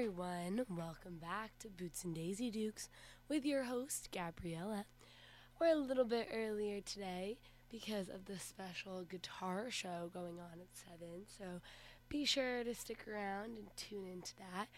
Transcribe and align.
Everyone, 0.00 0.64
welcome 0.70 1.18
back 1.20 1.58
to 1.58 1.68
Boots 1.68 2.04
and 2.04 2.14
Daisy 2.14 2.50
Dukes 2.50 2.88
with 3.28 3.44
your 3.44 3.64
host 3.64 4.08
Gabriella. 4.10 4.86
We're 5.60 5.74
a 5.74 5.74
little 5.74 6.06
bit 6.06 6.28
earlier 6.34 6.80
today 6.80 7.36
because 7.70 8.08
of 8.08 8.24
the 8.24 8.38
special 8.38 9.02
guitar 9.02 9.66
show 9.70 10.10
going 10.10 10.38
on 10.40 10.58
at 10.58 10.74
7, 10.74 11.26
so 11.26 11.60
be 12.08 12.24
sure 12.24 12.64
to 12.64 12.74
stick 12.74 13.06
around 13.06 13.58
and 13.58 13.66
tune 13.76 14.06
into 14.10 14.32
that. 14.36 14.68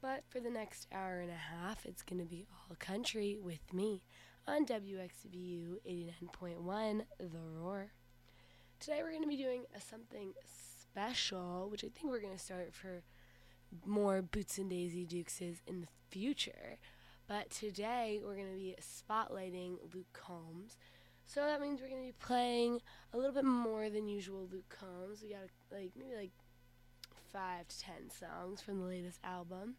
But 0.00 0.24
for 0.28 0.40
the 0.40 0.50
next 0.50 0.88
hour 0.92 1.20
and 1.20 1.30
a 1.30 1.34
half, 1.34 1.86
it's 1.86 2.02
going 2.02 2.20
to 2.20 2.28
be 2.28 2.48
all 2.50 2.74
country 2.74 3.38
with 3.40 3.72
me 3.72 4.02
on 4.48 4.66
WXVU 4.66 5.76
89.1 5.88 7.02
The 7.20 7.38
Roar. 7.38 7.92
Today 8.80 8.98
we're 9.00 9.10
going 9.10 9.22
to 9.22 9.28
be 9.28 9.36
doing 9.36 9.62
a 9.76 9.80
something 9.80 10.32
special, 10.44 11.68
which 11.70 11.84
I 11.84 11.88
think 11.88 12.10
we're 12.10 12.20
going 12.20 12.36
to 12.36 12.44
start 12.44 12.74
for 12.74 13.04
more 13.84 14.22
Boots 14.22 14.58
and 14.58 14.70
Daisy 14.70 15.06
Dukeses 15.06 15.58
in 15.66 15.80
the 15.80 15.88
future. 16.10 16.78
But 17.26 17.50
today 17.50 18.20
we're 18.22 18.36
going 18.36 18.52
to 18.52 18.58
be 18.58 18.76
spotlighting 18.80 19.76
Luke 19.94 20.12
Combs. 20.12 20.76
So 21.26 21.40
that 21.42 21.60
means 21.60 21.80
we're 21.80 21.88
going 21.88 22.02
to 22.02 22.08
be 22.08 22.24
playing 22.24 22.80
a 23.12 23.16
little 23.16 23.32
bit 23.32 23.44
more 23.44 23.88
than 23.88 24.08
usual 24.08 24.48
Luke 24.52 24.68
Combs. 24.68 25.22
We 25.22 25.30
got 25.30 25.48
like 25.70 25.92
maybe 25.96 26.14
like 26.16 26.32
5 27.32 27.68
to 27.68 27.80
10 27.80 27.94
songs 28.10 28.60
from 28.60 28.80
the 28.80 28.86
latest 28.86 29.18
album 29.24 29.76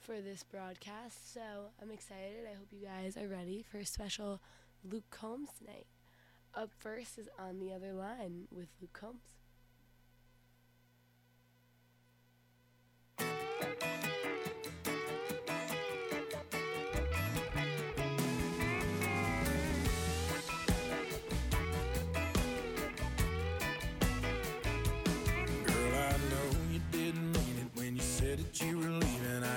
for 0.00 0.20
this 0.20 0.42
broadcast. 0.42 1.32
So 1.32 1.40
I'm 1.80 1.90
excited. 1.90 2.46
I 2.50 2.54
hope 2.54 2.68
you 2.70 2.86
guys 2.86 3.16
are 3.16 3.28
ready 3.28 3.64
for 3.70 3.78
a 3.78 3.86
special 3.86 4.40
Luke 4.84 5.08
Combs 5.10 5.50
tonight. 5.58 5.86
Up 6.54 6.70
first 6.78 7.18
is 7.18 7.28
On 7.38 7.60
the 7.60 7.72
Other 7.72 7.92
Line 7.92 8.48
with 8.50 8.68
Luke 8.80 8.92
Combs. 8.92 9.39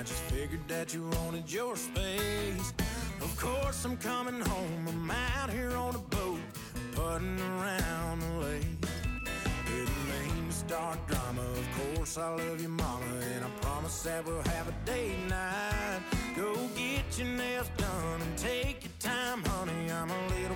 Just 0.04 0.22
figured 0.24 0.68
that 0.68 0.92
you 0.92 1.02
wanted 1.16 1.50
your 1.50 1.76
space. 1.76 2.74
Of 3.22 3.34
course, 3.40 3.84
I'm 3.86 3.96
coming 3.96 4.38
home. 4.40 4.86
I'm 4.86 5.10
out 5.10 5.50
here 5.50 5.74
on 5.76 5.94
a 5.94 5.98
boat, 5.98 6.40
putting 6.94 7.40
around 7.40 8.20
the 8.20 8.46
lake. 8.46 8.80
Didn't 9.66 10.02
mean 10.12 10.50
to 10.50 10.98
drama. 11.08 11.40
Of 11.40 11.96
course, 11.96 12.18
I 12.18 12.28
love 12.34 12.60
you, 12.60 12.68
mama, 12.68 13.06
and 13.34 13.44
I 13.44 13.48
promise 13.62 14.02
that 14.02 14.26
we'll 14.26 14.42
have 14.42 14.68
a 14.68 14.74
date 14.84 15.18
night. 15.28 16.00
Go 16.36 16.54
get 16.76 17.18
your 17.18 17.28
nails 17.28 17.70
done 17.78 18.20
and 18.20 18.38
take 18.38 18.84
your 18.84 18.92
time, 18.98 19.42
honey. 19.42 19.90
I'm 19.90 20.10
a 20.10 20.26
little 20.28 20.53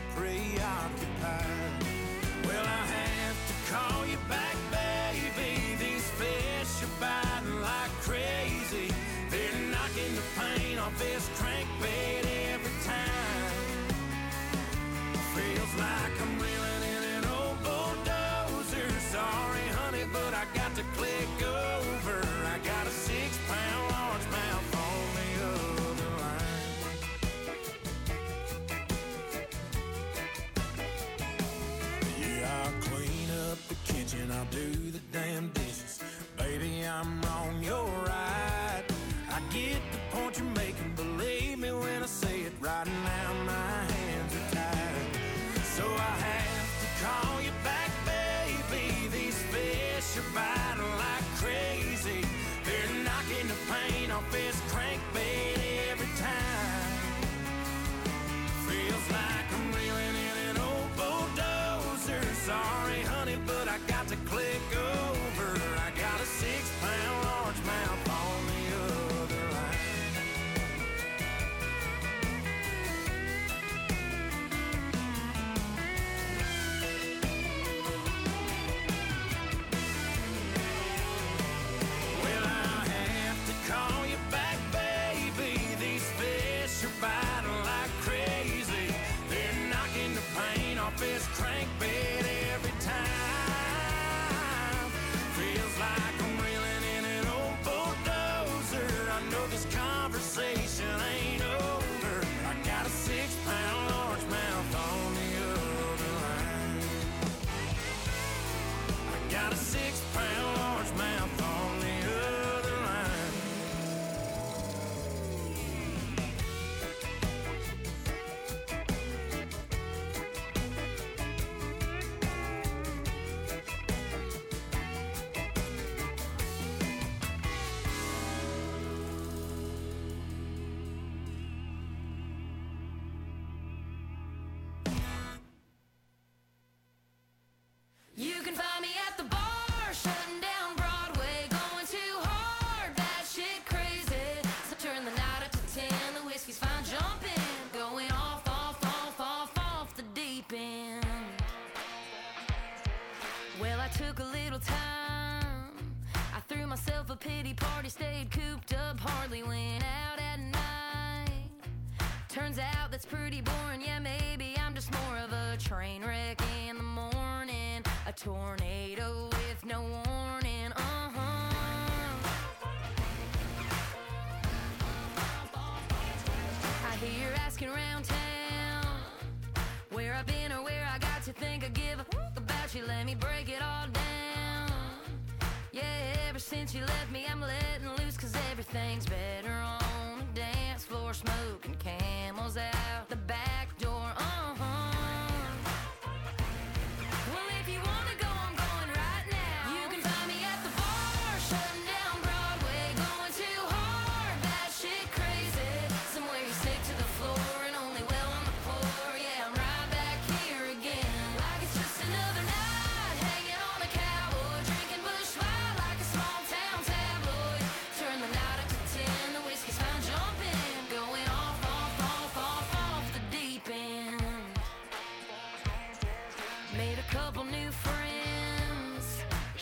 That's 162.98 163.14
pretty 163.14 163.40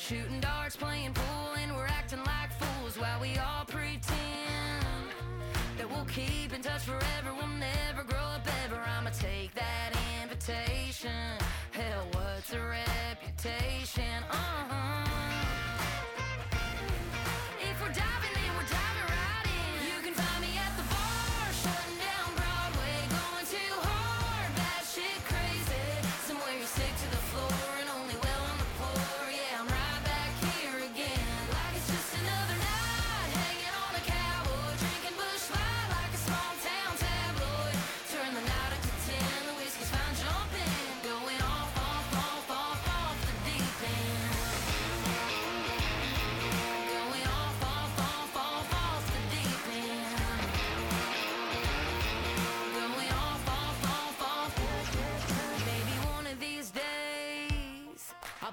shooting 0.09 0.36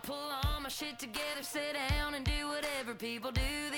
pull 0.03 0.15
all 0.15 0.59
my 0.61 0.69
shit 0.69 0.99
together, 0.99 1.41
sit 1.41 1.75
down 1.89 2.13
and 2.13 2.25
do 2.25 2.47
whatever 2.47 2.93
people 2.93 3.31
do. 3.31 3.72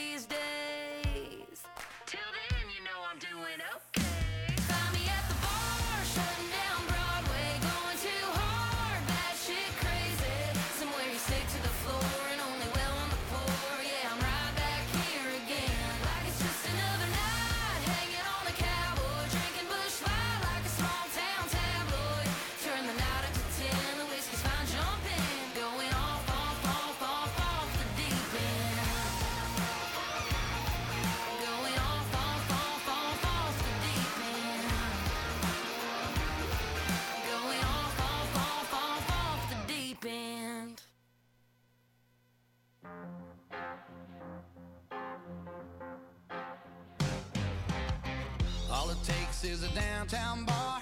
is 49.45 49.63
a 49.63 49.69
downtown 49.75 50.43
bar. 50.43 50.81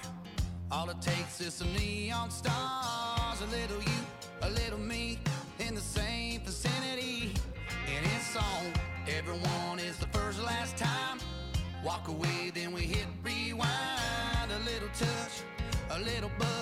All 0.70 0.88
it 0.88 1.00
takes 1.02 1.40
is 1.40 1.54
some 1.54 1.72
neon 1.74 2.30
stars, 2.30 3.40
a 3.42 3.46
little 3.46 3.82
you, 3.82 4.00
a 4.42 4.50
little 4.50 4.78
me, 4.78 5.18
in 5.58 5.74
the 5.74 5.80
same 5.80 6.40
vicinity. 6.40 7.34
And 7.86 8.06
it's 8.16 8.36
on, 8.36 8.72
everyone 9.06 9.78
is 9.78 9.98
the 9.98 10.06
first 10.06 10.42
last 10.42 10.76
time. 10.76 11.18
Walk 11.84 12.08
away, 12.08 12.50
then 12.54 12.72
we 12.72 12.82
hit 12.82 13.06
rewind, 13.22 14.50
a 14.50 14.58
little 14.70 14.88
touch, 14.98 15.42
a 15.90 16.00
little 16.00 16.30
buzz. 16.38 16.53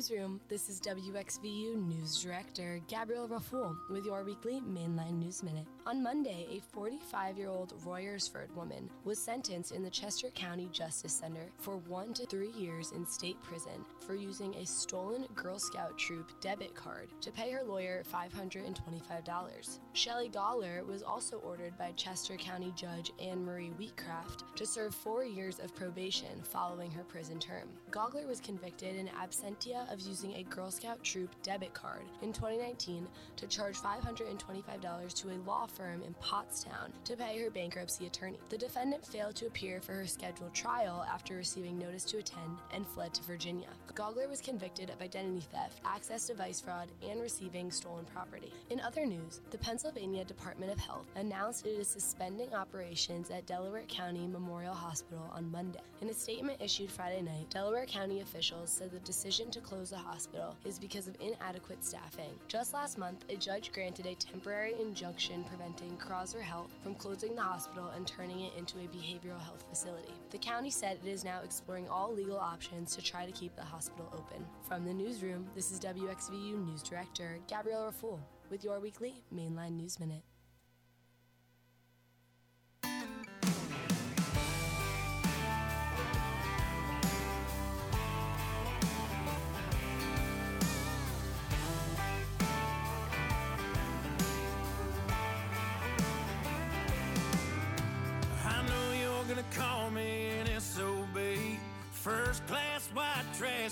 newsroom. 0.00 0.40
This 0.48 0.70
is 0.70 0.80
WXVU 0.80 1.76
News 1.76 2.22
Director 2.22 2.80
Gabrielle 2.88 3.28
Raffoul 3.28 3.76
with 3.90 4.06
your 4.06 4.24
weekly 4.24 4.62
Mainline 4.62 5.18
News 5.18 5.42
Minute. 5.42 5.66
On 5.90 6.04
Monday, 6.04 6.46
a 6.52 6.60
45 6.72 7.36
year 7.36 7.48
old 7.48 7.74
Royersford 7.84 8.54
woman 8.54 8.88
was 9.02 9.18
sentenced 9.18 9.72
in 9.72 9.82
the 9.82 9.90
Chester 9.90 10.28
County 10.36 10.68
Justice 10.70 11.12
Center 11.12 11.50
for 11.58 11.78
one 11.78 12.14
to 12.14 12.24
three 12.26 12.52
years 12.52 12.92
in 12.92 13.04
state 13.04 13.42
prison 13.42 13.84
for 13.98 14.14
using 14.14 14.54
a 14.54 14.64
stolen 14.64 15.26
Girl 15.34 15.58
Scout 15.58 15.98
troop 15.98 16.30
debit 16.40 16.76
card 16.76 17.08
to 17.22 17.32
pay 17.32 17.50
her 17.50 17.64
lawyer 17.64 18.04
$525. 18.08 19.78
Shelly 19.94 20.28
Gawler 20.28 20.86
was 20.86 21.02
also 21.02 21.38
ordered 21.38 21.76
by 21.76 21.90
Chester 21.96 22.36
County 22.36 22.72
Judge 22.76 23.10
Anne 23.20 23.44
Marie 23.44 23.72
Wheatcraft 23.76 24.44
to 24.54 24.66
serve 24.66 24.94
four 24.94 25.24
years 25.24 25.58
of 25.58 25.74
probation 25.74 26.40
following 26.44 26.92
her 26.92 27.02
prison 27.02 27.40
term. 27.40 27.68
Gawler 27.90 28.28
was 28.28 28.38
convicted 28.38 28.94
in 28.94 29.08
absentia 29.08 29.92
of 29.92 30.00
using 30.02 30.34
a 30.34 30.44
Girl 30.44 30.70
Scout 30.70 31.02
troop 31.02 31.34
debit 31.42 31.74
card 31.74 32.04
in 32.22 32.32
2019 32.32 33.08
to 33.34 33.46
charge 33.48 33.76
$525 33.78 35.14
to 35.14 35.30
a 35.30 35.42
law 35.44 35.66
firm 35.66 35.79
in 35.88 36.14
Pottstown 36.22 36.90
to 37.04 37.16
pay 37.16 37.38
her 37.42 37.50
bankruptcy 37.50 38.06
attorney. 38.06 38.38
The 38.50 38.58
defendant 38.58 39.04
failed 39.04 39.34
to 39.36 39.46
appear 39.46 39.80
for 39.80 39.94
her 39.94 40.06
scheduled 40.06 40.52
trial 40.52 41.06
after 41.12 41.34
receiving 41.34 41.78
notice 41.78 42.04
to 42.04 42.18
attend 42.18 42.58
and 42.74 42.86
fled 42.86 43.14
to 43.14 43.22
Virginia. 43.22 43.68
Gogler 43.94 44.28
was 44.28 44.40
convicted 44.40 44.90
of 44.90 45.00
identity 45.00 45.44
theft, 45.52 45.80
access 45.84 46.26
device 46.26 46.60
fraud, 46.60 46.88
and 47.08 47.20
receiving 47.20 47.70
stolen 47.70 48.04
property. 48.04 48.52
In 48.68 48.80
other 48.80 49.06
news, 49.06 49.40
the 49.50 49.58
Pennsylvania 49.58 50.24
Department 50.24 50.70
of 50.70 50.78
Health 50.78 51.06
announced 51.16 51.66
it 51.66 51.70
is 51.70 51.88
suspending 51.88 52.54
operations 52.54 53.30
at 53.30 53.46
Delaware 53.46 53.84
County 53.88 54.26
Memorial 54.26 54.74
Hospital 54.74 55.30
on 55.34 55.50
Monday. 55.50 55.80
In 56.02 56.08
a 56.08 56.14
statement 56.14 56.60
issued 56.60 56.90
Friday 56.90 57.22
night, 57.22 57.48
Delaware 57.50 57.86
County 57.86 58.20
officials 58.20 58.70
said 58.70 58.90
the 58.90 58.98
decision 59.00 59.50
to 59.50 59.60
close 59.60 59.90
the 59.90 59.96
hospital 59.96 60.54
is 60.64 60.78
because 60.78 61.08
of 61.08 61.16
inadequate 61.20 61.84
staffing. 61.84 62.30
Just 62.48 62.74
last 62.74 62.98
month, 62.98 63.24
a 63.28 63.36
judge 63.36 63.72
granted 63.72 64.06
a 64.06 64.14
temporary 64.14 64.74
injunction 64.80 65.44
preventing 65.44 65.69
Crozer 65.98 66.40
Health 66.40 66.70
from 66.82 66.94
closing 66.94 67.34
the 67.34 67.42
hospital 67.42 67.90
and 67.94 68.06
turning 68.06 68.40
it 68.40 68.52
into 68.56 68.78
a 68.78 68.88
behavioral 68.88 69.40
health 69.40 69.64
facility. 69.68 70.12
The 70.30 70.38
county 70.38 70.70
said 70.70 70.98
it 71.04 71.08
is 71.08 71.24
now 71.24 71.40
exploring 71.44 71.88
all 71.88 72.12
legal 72.12 72.38
options 72.38 72.94
to 72.96 73.02
try 73.02 73.26
to 73.26 73.32
keep 73.32 73.54
the 73.56 73.62
hospital 73.62 74.08
open. 74.12 74.44
From 74.68 74.84
the 74.84 74.94
newsroom, 74.94 75.46
this 75.54 75.70
is 75.70 75.80
WXVU 75.80 76.66
News 76.66 76.82
Director 76.82 77.38
Gabrielle 77.48 77.86
Raffoul 77.86 78.20
with 78.50 78.64
your 78.64 78.80
weekly 78.80 79.22
Mainline 79.34 79.76
News 79.76 80.00
Minute. 80.00 80.22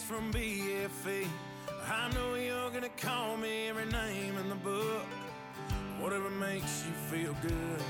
From 0.09 0.33
BFE. 0.33 1.27
I 1.87 2.11
know 2.15 2.35
you're 2.35 2.71
gonna 2.71 2.89
call 2.97 3.37
me 3.37 3.69
every 3.69 3.85
name 3.85 4.39
in 4.39 4.49
the 4.49 4.55
book. 4.55 5.05
Whatever 6.01 6.31
makes 6.31 6.83
you 6.87 6.93
feel 7.11 7.37
good. 7.43 7.83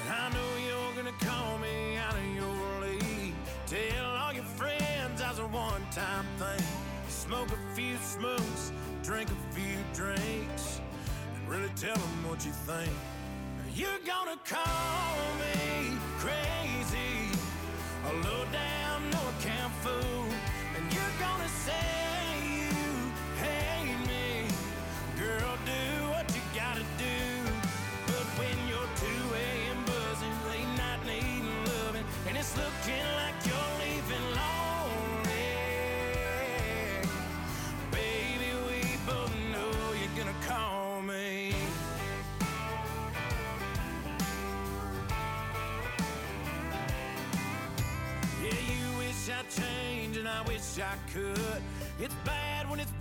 And 0.00 0.08
I 0.10 0.30
know 0.30 0.50
you're 0.66 0.94
gonna 0.96 1.18
call 1.20 1.58
me 1.58 1.98
out 1.98 2.14
of 2.14 2.24
your 2.34 2.80
league. 2.80 3.34
Tell 3.66 4.06
all 4.06 4.32
your 4.32 4.50
friends 4.56 5.20
I 5.20 5.32
a 5.32 5.46
one 5.48 5.84
time 5.90 6.24
thing. 6.38 6.66
Smoke 7.08 7.48
a 7.48 7.74
few 7.76 7.94
smokes, 7.98 8.72
drink 9.02 9.28
a 9.30 9.54
few 9.54 9.76
drinks, 9.92 10.80
and 11.34 11.46
really 11.46 11.72
tell 11.76 11.94
them 11.94 12.26
what 12.26 12.42
you 12.46 12.52
think. 12.52 12.92
You're 13.74 14.02
gonna 14.06 14.40
call 14.46 15.16
me 15.44 15.92
crazy, 16.24 17.28
a 18.08 18.12
low 18.26 18.44
down, 18.50 19.10
no 19.10 19.20
account 19.36 19.74
fool, 19.82 20.11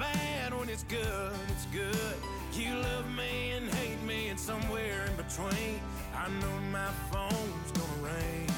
bad 0.01 0.57
when 0.57 0.67
it's 0.67 0.83
good, 0.83 1.31
it's 1.49 1.65
good. 1.67 2.17
You 2.53 2.75
love 2.75 3.07
me 3.15 3.51
and 3.51 3.69
hate 3.75 4.01
me, 4.03 4.29
and 4.29 4.39
somewhere 4.39 5.05
in 5.05 5.15
between, 5.15 5.79
I 6.15 6.27
know 6.41 6.57
my 6.71 6.89
phone's 7.11 7.71
gonna 7.73 8.13
ring. 8.13 8.50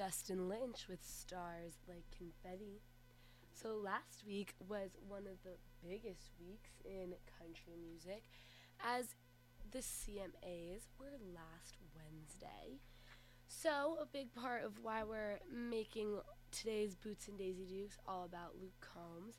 Dustin 0.00 0.48
Lynch 0.48 0.88
with 0.88 1.04
Stars 1.04 1.74
Like 1.86 2.06
Confetti. 2.16 2.80
So 3.52 3.74
last 3.74 4.24
week 4.26 4.54
was 4.66 4.92
one 5.06 5.26
of 5.26 5.36
the 5.44 5.58
biggest 5.86 6.30
weeks 6.40 6.70
in 6.86 7.12
country 7.38 7.74
music 7.78 8.22
as 8.82 9.14
the 9.70 9.80
CMAs 9.80 10.88
were 10.98 11.18
last 11.34 11.76
Wednesday. 11.94 12.78
So, 13.46 13.98
a 14.00 14.06
big 14.06 14.32
part 14.32 14.64
of 14.64 14.72
why 14.82 15.04
we're 15.04 15.38
making 15.52 16.18
today's 16.50 16.94
Boots 16.94 17.28
and 17.28 17.36
Daisy 17.36 17.66
Dukes 17.66 17.98
all 18.08 18.24
about 18.24 18.54
Luke 18.58 18.80
Combs 18.80 19.34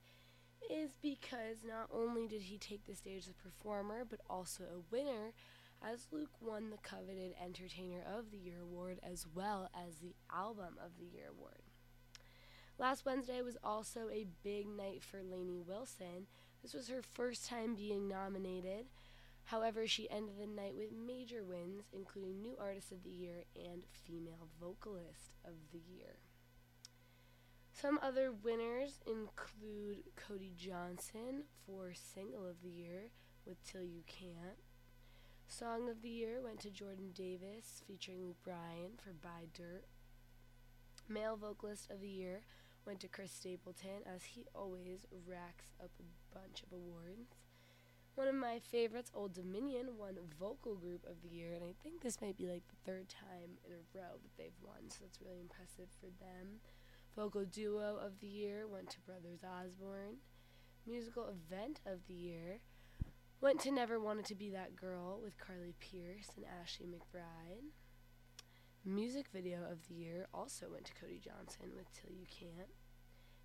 is 0.70 0.92
because 1.02 1.64
not 1.68 1.90
only 1.92 2.28
did 2.28 2.42
he 2.42 2.60
take 2.60 2.86
the 2.86 2.94
stage 2.94 3.24
as 3.24 3.30
a 3.30 3.34
performer, 3.34 4.06
but 4.08 4.20
also 4.30 4.66
a 4.66 4.96
winner, 4.96 5.34
as 5.84 6.08
Luke 6.12 6.42
won 6.42 6.70
the 6.70 6.78
coveted 6.78 7.34
Entertainer 7.44 8.02
of 8.02 8.32
the 8.32 8.38
Year 8.38 8.62
award 8.62 9.00
as 9.04 9.26
well 9.34 9.70
as 9.76 9.98
the 9.98 10.16
Album 10.34 10.78
of 10.84 10.92
the 11.00 11.06
Year 11.06 11.30
award. 11.30 11.62
Last 12.78 13.06
Wednesday 13.06 13.42
was 13.42 13.58
also 13.64 14.10
a 14.10 14.28
big 14.44 14.68
night 14.68 15.04
for 15.04 15.22
Lainey 15.24 15.60
Wilson. 15.60 16.28
This 16.62 16.74
was 16.74 16.90
her 16.90 17.02
first 17.02 17.48
time 17.48 17.76
being 17.76 18.08
nominated. 18.08 18.88
However, 19.46 19.88
she 19.88 20.10
ended 20.10 20.36
the 20.40 20.48
night 20.48 20.76
with 20.76 20.92
major 20.92 21.44
wins, 21.44 21.86
including 21.94 22.42
New 22.42 22.56
Artist 22.60 22.92
of 22.92 23.04
the 23.04 23.10
Year 23.10 23.44
and 23.56 23.84
Female 24.06 24.48
Vocalist 24.60 25.34
of 25.44 25.54
the 25.72 25.80
Year. 25.80 26.18
Some 27.74 28.00
other 28.04 28.32
winners 28.32 29.00
include 29.08 30.04
Cody 30.16 30.54
Johnson 30.56 31.46
for 31.66 31.94
Single 31.94 32.48
of 32.48 32.62
the 32.62 32.70
Year 32.70 33.10
with 33.46 33.64
Till 33.64 33.84
You 33.84 34.04
Can't. 34.06 34.60
Song 35.52 35.90
of 35.90 36.02
the 36.02 36.10
Year 36.10 36.40
went 36.42 36.62
to 36.62 36.70
Jordan 36.70 37.12
Davis 37.14 37.84
featuring 37.86 38.24
Luke 38.24 38.42
Bryan 38.42 38.92
for 38.96 39.12
Buy 39.12 39.48
Dirt. 39.54 39.84
Male 41.10 41.36
Vocalist 41.36 41.92
of 41.92 42.00
the 42.00 42.08
Year 42.08 42.40
went 42.88 43.02
to 43.02 43.10
Chris 43.10 43.34
Stapleton 43.34 44.00
as 44.06 44.24
he 44.24 44.46
always 44.56 45.06
racks 45.28 45.66
up 45.84 45.92
a 46.00 46.34
bunch 46.34 46.64
of 46.64 46.72
awards. 46.72 47.36
One 48.16 48.30
of 48.30 48.36
my 48.36 48.60
favorites, 48.60 49.12
Old 49.14 49.34
Dominion, 49.34 49.98
won 49.98 50.16
Vocal 50.40 50.76
Group 50.76 51.06
of 51.06 51.22
the 51.22 51.36
Year, 51.36 51.54
and 51.54 51.66
I 51.66 51.76
think 51.84 52.02
this 52.02 52.22
might 52.22 52.38
be 52.38 52.48
like 52.48 52.64
the 52.70 52.90
third 52.90 53.10
time 53.10 53.60
in 53.68 53.74
a 53.74 53.84
row 53.94 54.20
that 54.24 54.38
they've 54.38 54.64
won, 54.64 54.88
so 54.88 55.00
that's 55.02 55.20
really 55.20 55.42
impressive 55.42 55.90
for 56.00 56.08
them. 56.24 56.62
Vocal 57.14 57.44
Duo 57.44 58.00
of 58.02 58.22
the 58.22 58.28
Year 58.28 58.68
went 58.70 58.90
to 58.92 59.02
Brothers 59.02 59.44
Osborne. 59.44 60.24
Musical 60.88 61.28
Event 61.28 61.82
of 61.86 62.00
the 62.08 62.14
Year 62.14 62.62
went 63.42 63.60
to 63.60 63.72
Never 63.72 64.00
Wanted 64.00 64.26
to 64.26 64.36
Be 64.36 64.52
That 64.52 64.76
Girl 64.76 65.20
with 65.22 65.40
Carly 65.40 65.74
Pearce 65.80 66.30
and 66.36 66.46
Ashley 66.62 66.86
McBryde. 66.86 67.72
Music 68.86 69.26
Video 69.34 69.62
of 69.70 69.88
the 69.88 69.96
Year 69.96 70.28
also 70.32 70.68
went 70.72 70.86
to 70.86 70.94
Cody 70.94 71.20
Johnson 71.20 71.72
with 71.76 71.92
Till 71.92 72.12
You 72.12 72.28
Can't. 72.30 72.70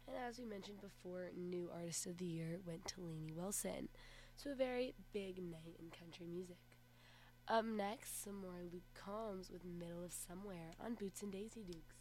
And 0.06 0.14
as 0.14 0.38
we 0.38 0.44
mentioned 0.44 0.82
before, 0.82 1.30
New 1.34 1.70
Artist 1.72 2.04
of 2.04 2.18
the 2.18 2.26
Year 2.26 2.60
went 2.66 2.84
to 2.88 3.00
Lainey 3.00 3.32
Wilson. 3.34 3.88
So 4.36 4.50
a 4.50 4.54
very 4.54 4.94
big 5.14 5.38
night 5.38 5.76
in 5.80 5.86
country 5.88 6.26
music. 6.26 6.58
Up 7.48 7.64
next, 7.64 8.22
some 8.22 8.38
more 8.42 8.60
Luke 8.70 8.82
Combs 8.94 9.50
with 9.50 9.64
Middle 9.64 10.04
of 10.04 10.12
Somewhere 10.12 10.72
on 10.78 10.94
Boots 10.94 11.22
and 11.22 11.32
Daisy 11.32 11.64
Dukes. 11.64 11.95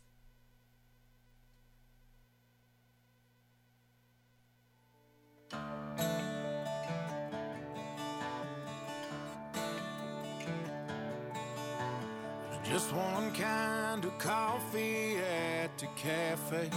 Just 12.85 12.97
one 12.97 13.31
kind 13.31 14.05
of 14.05 14.15
coffee 14.19 15.17
at 15.17 15.75
the 15.79 15.87
cafe. 15.95 16.69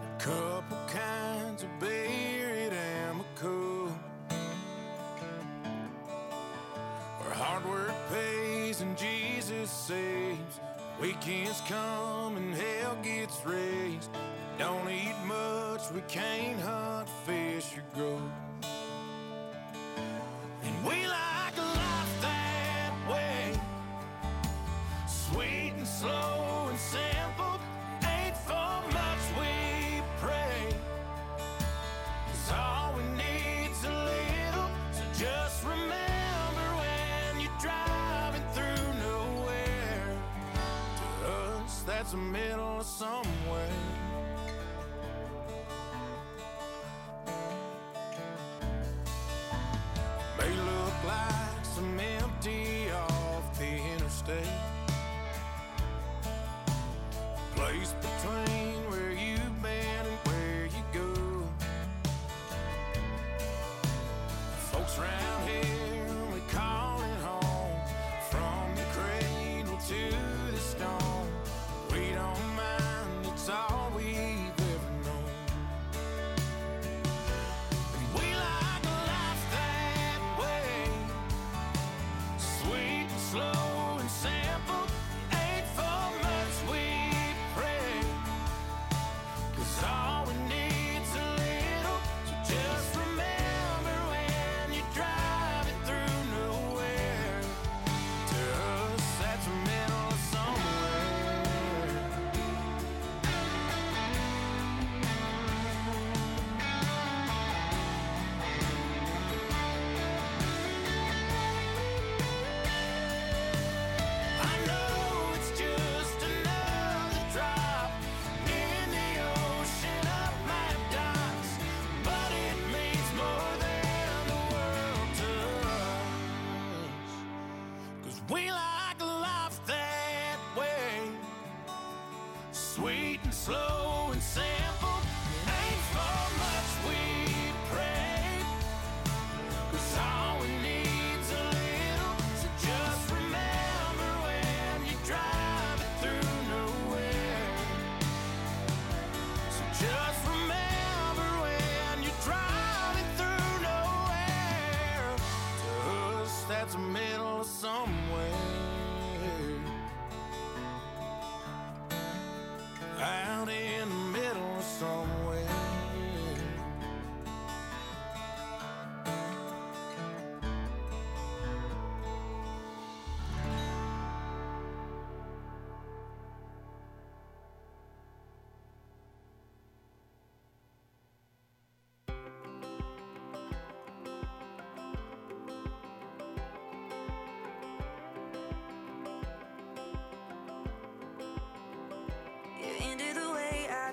A 0.00 0.20
couple 0.20 0.78
kinds 0.86 1.64
of 1.64 1.68
beer 1.80 2.50
at 2.50 2.72
Amoco. 2.72 3.90
Where 7.18 7.34
hard 7.34 7.68
work 7.68 7.94
pays 8.12 8.80
and 8.80 8.96
Jesus 8.96 9.72
saves. 9.72 10.60
Weekends 11.00 11.60
come 11.62 12.36
and 12.36 12.54
hell 12.54 12.96
gets 13.02 13.44
raised. 13.44 14.10
Don't 14.56 14.88
eat 14.88 15.16
much, 15.26 15.90
we 15.92 16.00
can't 16.02 16.60
hunt, 16.60 17.08
fish, 17.26 17.76
or 17.76 17.82
grow. 17.92 18.20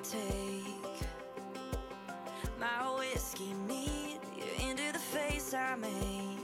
take 0.03 1.07
my 2.59 2.97
whiskey 2.97 3.53
neat 3.67 4.19
you 4.35 4.69
into 4.69 4.91
the 4.91 4.99
face 4.99 5.53
I 5.53 5.75
make. 5.75 6.39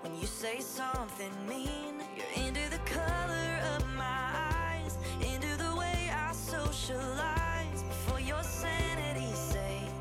When 0.00 0.14
you 0.18 0.26
say 0.26 0.58
something 0.58 1.30
mean 1.48 2.02
you're 2.16 2.46
into 2.46 2.68
the 2.68 2.78
color 2.78 3.60
of 3.76 3.86
my 3.94 4.22
eyes. 4.58 4.98
Into 5.20 5.56
the 5.56 5.72
way 5.76 6.10
I 6.12 6.32
socialize. 6.32 7.84
For 8.06 8.18
your 8.18 8.42
sanity's 8.42 9.38
sake 9.38 9.92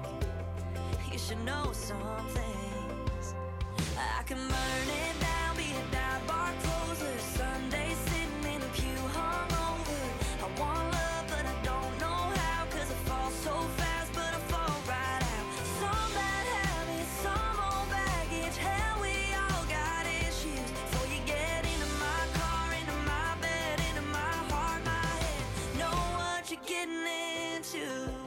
you 1.12 1.20
should 1.20 1.44
know 1.46 1.72
something. 1.74 2.59
do. 27.80 28.19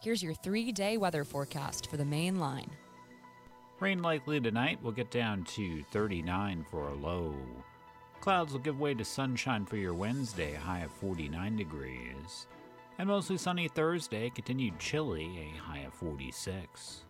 Here's 0.00 0.22
your 0.22 0.34
three 0.34 0.72
day 0.72 0.96
weather 0.96 1.24
forecast 1.24 1.90
for 1.90 1.96
the 1.96 2.04
main 2.04 2.38
line. 2.38 2.70
Rain 3.78 4.02
likely 4.02 4.40
tonight 4.40 4.82
will 4.82 4.92
get 4.92 5.10
down 5.10 5.44
to 5.44 5.82
39 5.84 6.66
for 6.70 6.88
a 6.88 6.94
low. 6.94 7.34
Clouds 8.20 8.52
will 8.52 8.60
give 8.60 8.78
way 8.78 8.92
to 8.92 9.04
sunshine 9.04 9.64
for 9.64 9.76
your 9.76 9.94
Wednesday, 9.94 10.52
high 10.52 10.80
of 10.80 10.92
49 10.92 11.56
degrees. 11.56 12.46
And 12.98 13.08
mostly 13.08 13.38
sunny 13.38 13.68
Thursday, 13.68 14.28
continued 14.28 14.78
chilly, 14.78 15.30
a 15.38 15.58
high 15.58 15.78
of 15.78 15.94
46. 15.94 17.04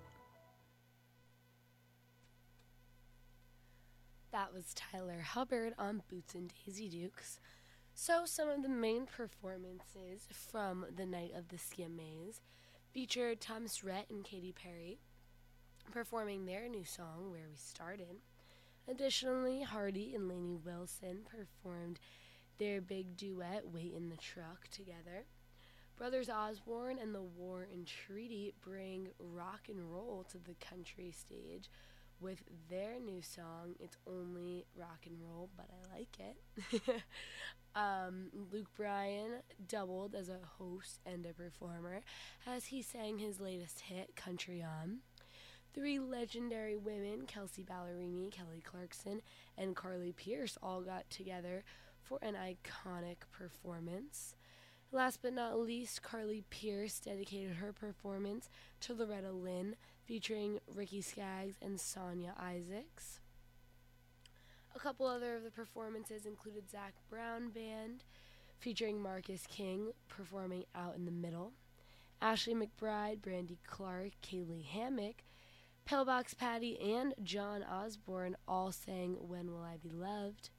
That 4.30 4.54
was 4.54 4.72
Tyler 4.74 5.20
Hubbard 5.20 5.74
on 5.76 6.02
Boots 6.08 6.36
and 6.36 6.52
Daisy 6.64 6.88
Dukes. 6.88 7.40
So, 7.92 8.24
some 8.24 8.48
of 8.48 8.62
the 8.62 8.68
main 8.68 9.06
performances 9.06 10.28
from 10.30 10.86
the 10.96 11.04
night 11.04 11.32
of 11.36 11.48
the 11.48 11.58
Maze 11.88 12.40
featured 12.92 13.40
Thomas 13.40 13.84
Rhett 13.84 14.06
and 14.10 14.24
Katy 14.24 14.52
Perry 14.52 14.98
performing 15.92 16.44
their 16.46 16.68
new 16.68 16.84
song, 16.84 17.30
Where 17.30 17.48
We 17.48 17.56
Started. 17.56 18.16
Additionally, 18.88 19.62
Hardy 19.62 20.14
and 20.14 20.28
Lainey 20.28 20.56
Wilson 20.64 21.20
performed 21.24 22.00
their 22.58 22.80
big 22.80 23.16
duet, 23.16 23.64
Wait 23.72 23.92
in 23.94 24.08
the 24.08 24.16
Truck, 24.16 24.68
together. 24.70 25.26
Brothers 25.96 26.28
Osborne 26.28 26.98
and 26.98 27.14
the 27.14 27.22
War 27.22 27.68
and 27.72 27.86
Treaty 27.86 28.54
bring 28.60 29.08
rock 29.18 29.68
and 29.68 29.92
roll 29.92 30.24
to 30.30 30.38
the 30.38 30.54
country 30.54 31.12
stage 31.12 31.70
with 32.20 32.42
their 32.68 32.98
new 33.00 33.22
song, 33.22 33.74
It's 33.78 33.96
Only 34.06 34.66
Rock 34.76 35.06
and 35.06 35.16
Roll, 35.20 35.48
but 35.56 35.66
I 35.70 35.98
like 35.98 36.18
it. 36.18 37.02
um, 37.74 38.30
Luke 38.52 38.68
Bryan 38.76 39.42
doubled 39.68 40.14
as 40.14 40.28
a 40.28 40.38
host 40.58 41.00
and 41.06 41.24
a 41.24 41.32
performer 41.32 42.02
as 42.46 42.66
he 42.66 42.82
sang 42.82 43.18
his 43.18 43.40
latest 43.40 43.80
hit, 43.80 44.14
Country 44.16 44.62
On. 44.62 44.98
Three 45.72 45.98
legendary 45.98 46.76
women, 46.76 47.26
Kelsea 47.26 47.64
Ballerini, 47.64 48.30
Kelly 48.30 48.60
Clarkson, 48.62 49.22
and 49.56 49.76
Carly 49.76 50.12
Pearce, 50.12 50.58
all 50.62 50.82
got 50.82 51.08
together 51.10 51.64
for 52.02 52.18
an 52.22 52.34
iconic 52.34 53.18
performance. 53.30 54.34
Last 54.92 55.20
but 55.22 55.32
not 55.32 55.58
least, 55.58 56.02
Carly 56.02 56.42
Pearce 56.50 56.98
dedicated 56.98 57.56
her 57.56 57.72
performance 57.72 58.50
to 58.80 58.92
Loretta 58.92 59.30
Lynn, 59.30 59.76
featuring 60.04 60.58
Ricky 60.66 61.00
Skaggs 61.00 61.54
and 61.62 61.80
Sonya 61.80 62.34
Isaacs. 62.36 63.20
A 64.74 64.80
couple 64.80 65.06
other 65.06 65.36
of 65.36 65.44
the 65.44 65.50
performances 65.52 66.26
included 66.26 66.68
Zac 66.68 66.94
Brown 67.08 67.50
Band, 67.50 68.02
featuring 68.58 69.00
Marcus 69.00 69.46
King 69.46 69.92
performing 70.08 70.64
Out 70.74 70.96
in 70.96 71.04
the 71.04 71.12
Middle, 71.12 71.52
Ashley 72.20 72.54
McBryde, 72.54 73.22
Brandy 73.22 73.60
Clark, 73.64 74.10
Caylee 74.22 74.66
Hammack, 74.66 75.24
Pillbox 75.84 76.34
Patti, 76.34 76.78
and 76.80 77.14
John 77.22 77.62
Osborne 77.62 78.36
all 78.48 78.72
sang 78.72 79.16
When 79.20 79.52
Will 79.52 79.62
I 79.62 79.76
Be 79.76 79.90
Loved. 79.90 80.50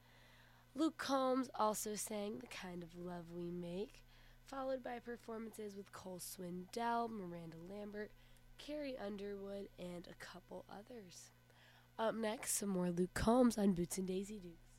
Luke 0.74 0.98
Combs 0.98 1.50
also 1.60 1.96
sang 1.96 2.40
The 2.40 2.48
Kind 2.48 2.82
of 2.82 2.96
Love 2.96 3.26
We 3.30 3.52
Make, 3.52 4.04
followed 4.52 4.84
by 4.84 5.00
performances 5.00 5.76
with 5.78 5.94
Cole 5.94 6.20
Swindell, 6.20 7.10
Miranda 7.10 7.58
Lambert, 7.70 8.12
Carrie 8.58 8.98
Underwood, 8.98 9.70
and 9.80 10.08
a 10.08 10.24
couple 10.24 10.66
others. 10.70 11.32
Up 11.98 12.16
next, 12.16 12.58
some 12.58 12.70
more 12.70 12.92
Luke 12.92 13.14
Combs 13.14 13.58
on 13.58 13.72
Boots 13.72 13.98
and 13.98 14.08
Daisy 14.08 14.40
Dukes. 14.40 14.71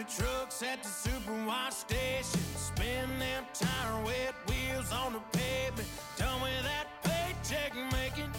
Shiny 0.00 0.04
trucks 0.16 0.62
at 0.62 0.82
the 0.82 0.88
superwash 0.88 1.72
station. 1.72 2.40
Spin 2.56 3.18
them 3.18 3.44
tire 3.54 4.04
wet 4.04 4.34
wheels 4.48 4.92
on 4.92 5.12
the 5.12 5.20
pavement. 5.32 5.88
Done 6.16 6.42
with 6.42 6.62
that 6.62 6.86
paycheck 7.02 7.74
making. 7.92 8.30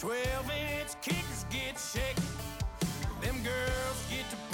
12 0.00 0.50
inch 0.50 1.00
kickers 1.00 1.44
get 1.50 1.78
shaken. 1.78 2.24
Them 3.20 3.42
girls 3.42 4.04
get 4.10 4.28
to 4.30 4.51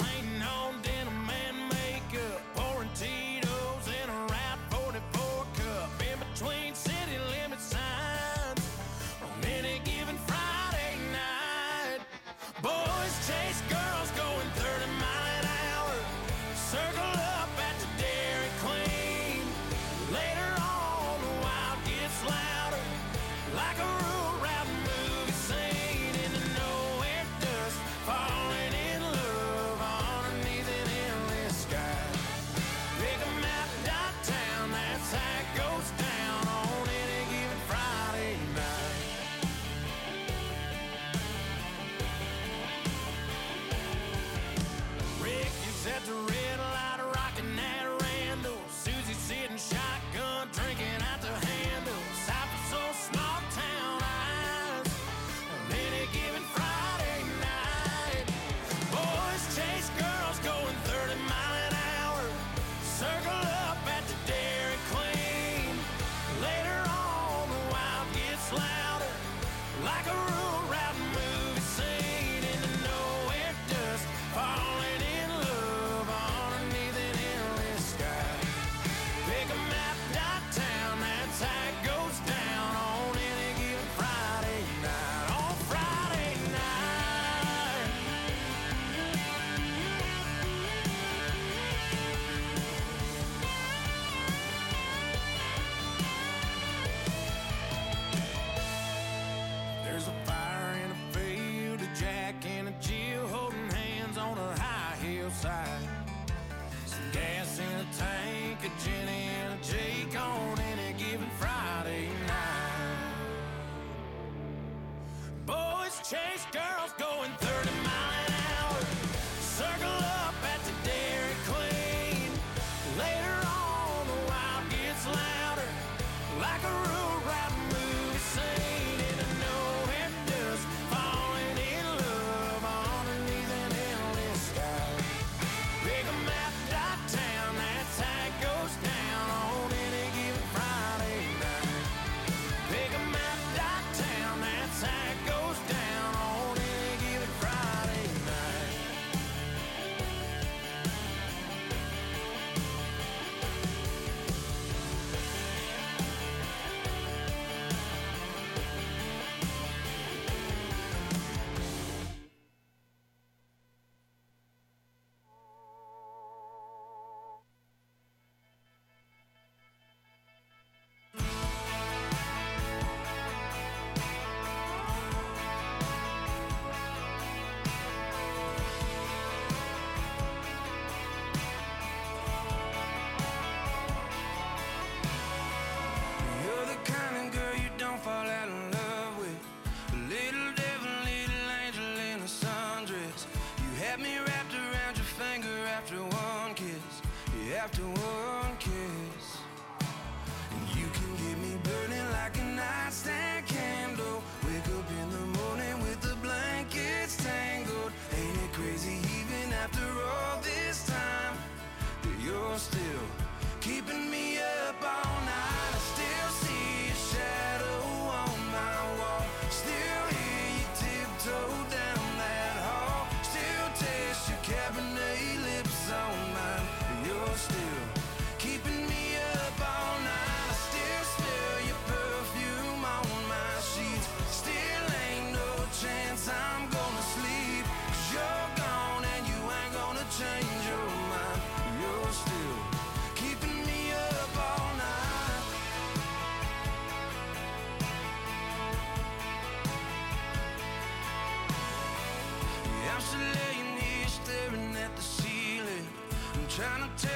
trying 256.59 257.08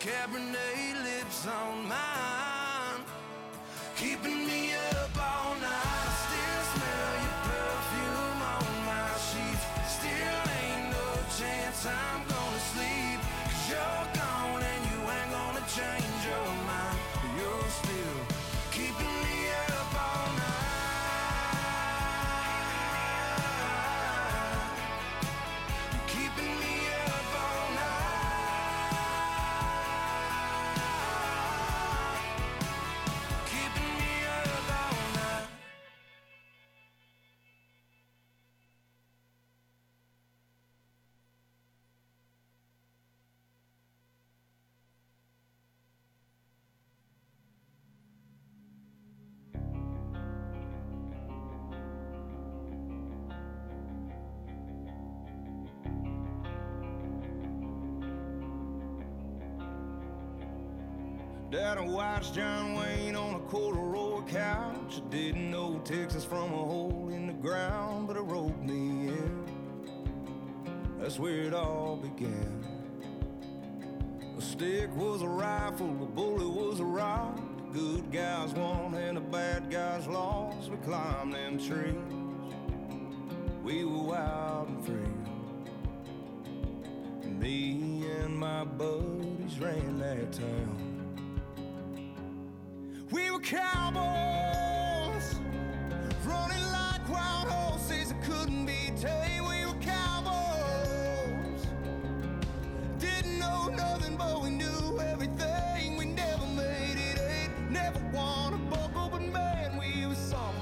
Cabernet 0.00 1.04
lips 1.04 1.46
on 1.46 1.86
mine. 1.86 3.04
Keeping 3.98 4.46
me 4.46 4.72
up 4.96 5.12
all 5.14 5.52
night. 5.60 5.68
I 5.68 6.08
still 6.24 6.62
smell 6.72 7.12
your 7.26 7.38
perfume 7.44 8.40
on 8.56 8.68
my 8.88 9.08
sheets. 9.28 9.64
Still 9.92 10.40
ain't 10.64 10.86
no 10.96 11.06
chance 11.36 11.84
I'm 11.84 12.20
gonna 12.32 12.62
sleep. 12.72 13.20
Cause 13.44 13.68
you're 13.68 14.06
gone 14.16 14.62
and 14.72 14.82
you 14.88 15.00
ain't 15.04 15.30
gonna 15.36 15.64
change 15.68 16.20
your 16.24 16.49
And 61.78 61.94
watched 61.94 62.34
John 62.34 62.74
Wayne 62.74 63.14
on 63.14 63.36
a 63.36 63.38
corduroy 63.38 64.22
couch. 64.22 64.96
I 64.96 65.08
didn't 65.08 65.52
know 65.52 65.80
Texas 65.84 66.24
from 66.24 66.52
a 66.52 66.56
hole 66.56 67.08
in 67.12 67.28
the 67.28 67.32
ground, 67.32 68.08
but 68.08 68.16
it 68.16 68.22
roped 68.22 68.62
me 68.64 69.08
in. 69.08 69.44
That's 70.98 71.20
where 71.20 71.42
it 71.42 71.54
all 71.54 71.96
began. 71.96 72.66
A 74.36 74.42
stick 74.42 74.94
was 74.96 75.22
a 75.22 75.28
rifle, 75.28 75.88
a 76.02 76.06
bullet 76.06 76.48
was 76.48 76.80
a 76.80 76.84
rock. 76.84 77.38
The 77.72 77.78
good 77.78 78.10
guys 78.10 78.52
won 78.52 78.94
and 78.94 79.16
the 79.16 79.20
bad 79.20 79.70
guys 79.70 80.08
lost. 80.08 80.70
We 80.70 80.76
climbed 80.78 81.34
them 81.34 81.56
trees. 81.56 81.94
We 83.62 83.84
were 83.84 84.02
wild 84.02 84.68
and 84.68 84.84
free. 84.84 84.96
Me 87.30 88.04
and 88.22 88.36
my 88.36 88.64
buddies 88.64 89.58
ran 89.60 90.00
that 90.00 90.32
town. 90.32 90.79
Were 93.52 93.58
cowboys, 93.58 95.40
running 96.24 96.72
like 96.72 97.08
wild 97.08 97.48
horses 97.48 98.08
that 98.10 98.22
couldn't 98.22 98.66
be 98.66 98.92
tamed. 98.96 99.48
We 99.48 99.66
were 99.66 99.80
cowboys, 99.80 101.66
didn't 102.98 103.38
know 103.38 103.68
nothing, 103.68 104.16
but 104.16 104.42
we 104.42 104.50
knew 104.50 105.00
everything. 105.00 105.96
We 105.96 106.06
never 106.06 106.46
made 106.46 106.98
it 106.98 107.18
eight, 107.18 107.50
never 107.70 107.98
won 108.12 108.54
a 108.54 108.58
buckle, 108.70 109.08
but 109.10 109.22
man, 109.22 109.78
we 109.78 110.06
was 110.06 110.18
something. 110.18 110.54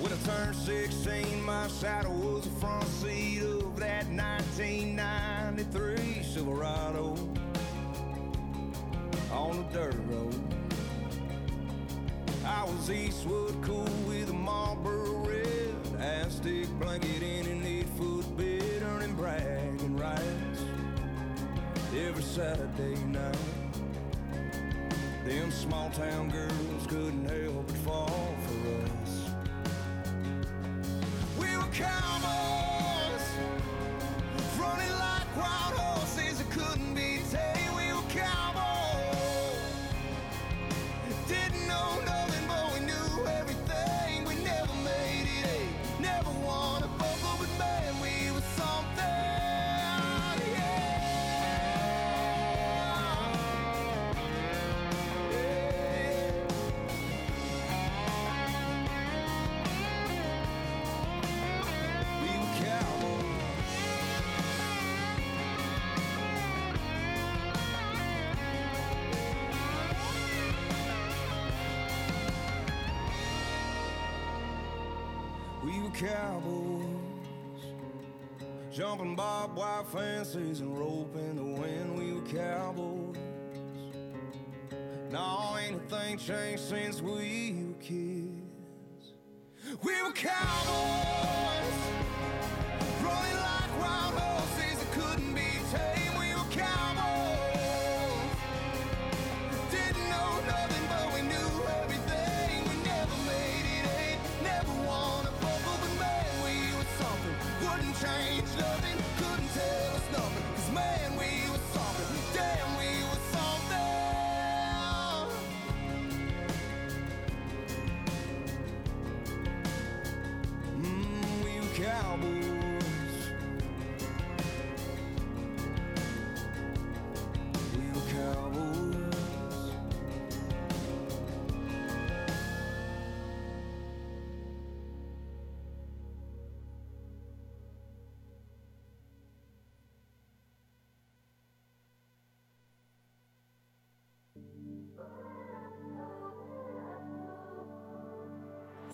When 0.00 0.12
I 0.12 0.16
turned 0.24 0.56
16, 0.56 1.42
my 1.42 1.68
saddle 1.68 2.12
was 2.12 2.44
the 2.44 2.50
front 2.60 2.86
seat 2.86 3.53
that 3.84 4.08
1993 4.08 6.22
Silverado 6.22 7.18
on 9.30 9.58
the 9.58 9.64
dirt 9.74 9.94
road. 10.06 10.34
I 12.46 12.64
was 12.64 12.90
Eastwood 12.90 13.62
cool 13.62 13.84
with 14.08 14.30
a 14.30 14.32
Marlboro 14.32 15.28
red, 15.28 15.74
Aztec 16.00 16.66
blanket 16.80 17.22
in 17.22 17.46
an 17.46 17.66
eight 17.66 17.90
foot 17.98 18.24
bed, 18.38 18.82
earning 18.84 19.14
bragging 19.16 19.98
rights 19.98 20.64
every 21.94 22.22
Saturday 22.22 22.94
night. 23.04 23.36
Them 25.26 25.50
small 25.50 25.90
town 25.90 26.30
girls 26.30 26.63
cowboys, 75.94 76.84
jumping 78.72 79.14
barbed 79.14 79.56
wire 79.56 79.84
fences 79.84 80.60
and 80.60 80.76
roping 80.76 81.36
the 81.36 81.60
wind. 81.60 81.96
We 81.96 82.12
were 82.12 82.26
cowboys. 82.26 83.16
No, 85.10 85.56
ain't 85.60 85.76
a 85.76 85.96
thing 85.96 86.18
changed 86.18 86.64
since 86.64 87.00
we 87.00 87.53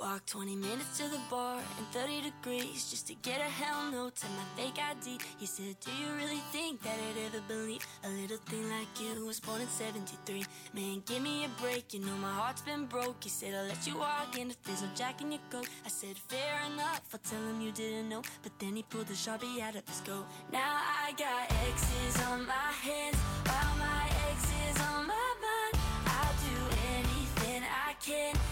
Walk 0.01 0.25
20 0.25 0.57
minutes 0.57 0.97
to 0.97 1.03
the 1.11 1.21
bar 1.29 1.61
and 1.77 1.87
30 1.93 2.23
degrees 2.23 2.89
just 2.91 3.07
to 3.09 3.15
get 3.17 3.39
a 3.39 3.51
hell 3.61 3.91
no 3.93 4.09
to 4.09 4.27
my 4.29 4.45
fake 4.57 4.79
ID. 4.79 5.19
He 5.37 5.45
said, 5.45 5.77
Do 5.85 5.91
you 5.93 6.11
really 6.17 6.41
think 6.53 6.81
that 6.83 6.95
I'd 6.95 7.27
ever 7.27 7.43
believe 7.47 7.87
a 8.05 8.09
little 8.09 8.39
thing 8.47 8.67
like 8.71 8.89
you 8.99 9.27
was 9.27 9.41
born 9.41 9.61
in 9.61 9.69
73? 9.69 10.43
Man, 10.73 11.03
give 11.05 11.23
me 11.23 11.45
a 11.45 11.49
break, 11.61 11.93
you 11.93 12.01
know 12.01 12.15
my 12.17 12.33
heart's 12.33 12.63
been 12.63 12.87
broke. 12.87 13.23
He 13.23 13.29
said, 13.29 13.53
I'll 13.55 13.67
let 13.67 13.87
you 13.87 13.99
walk 13.99 14.39
in 14.39 14.49
if 14.49 14.63
there's 14.63 14.81
no 14.81 14.89
jack 14.95 15.21
in 15.21 15.33
your 15.33 15.41
coat. 15.51 15.69
I 15.85 15.91
said, 15.91 16.17
Fair 16.17 16.59
enough, 16.73 17.03
I'll 17.13 17.21
tell 17.21 17.41
him 17.41 17.61
you 17.61 17.71
didn't 17.71 18.09
know. 18.09 18.23
But 18.43 18.59
then 18.59 18.77
he 18.77 18.83
pulled 18.85 19.09
the 19.09 19.15
sharpie 19.15 19.61
out 19.61 19.77
of 19.77 19.87
his 19.87 20.01
coat. 20.01 20.25
Now 20.51 20.81
I 21.05 21.13
got 21.13 21.53
X's 21.69 22.23
on 22.29 22.47
my 22.47 22.73
hands 22.81 23.17
while 23.45 23.77
my 23.77 24.09
ex 24.31 24.45
is 24.71 24.81
on 24.81 25.07
my 25.07 25.31
mind. 25.45 25.75
I'll 26.07 26.37
do 26.49 26.77
anything 26.97 27.63
I 27.69 27.93
can 28.01 28.50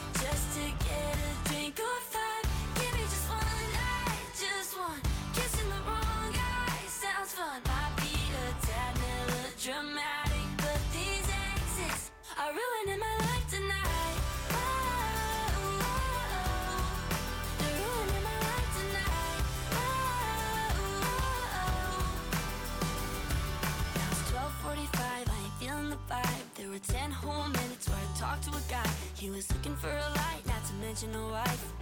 There 26.58 26.68
were 26.68 26.78
10 26.80 27.12
whole 27.12 27.46
minutes 27.46 27.88
where 27.88 27.96
I 27.96 28.18
talked 28.18 28.42
to 28.44 28.50
a 28.50 28.60
guy. 28.68 28.90
He 29.14 29.30
was 29.30 29.48
looking 29.52 29.76
for 29.76 29.90
a 29.90 30.10
light, 30.16 30.42
not 30.44 30.64
to 30.66 30.74
mention 30.82 31.14
a 31.14 31.28
wife. 31.28 31.72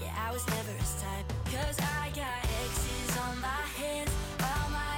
Yeah, 0.00 0.14
I 0.16 0.32
was 0.32 0.46
never 0.46 0.70
his 0.70 1.02
type. 1.02 1.26
Cause 1.46 1.76
I 1.80 2.10
got 2.14 2.46
on 3.26 3.40
my 3.40 3.62
hands 3.74 4.10
while 4.38 4.70
my 4.70 4.96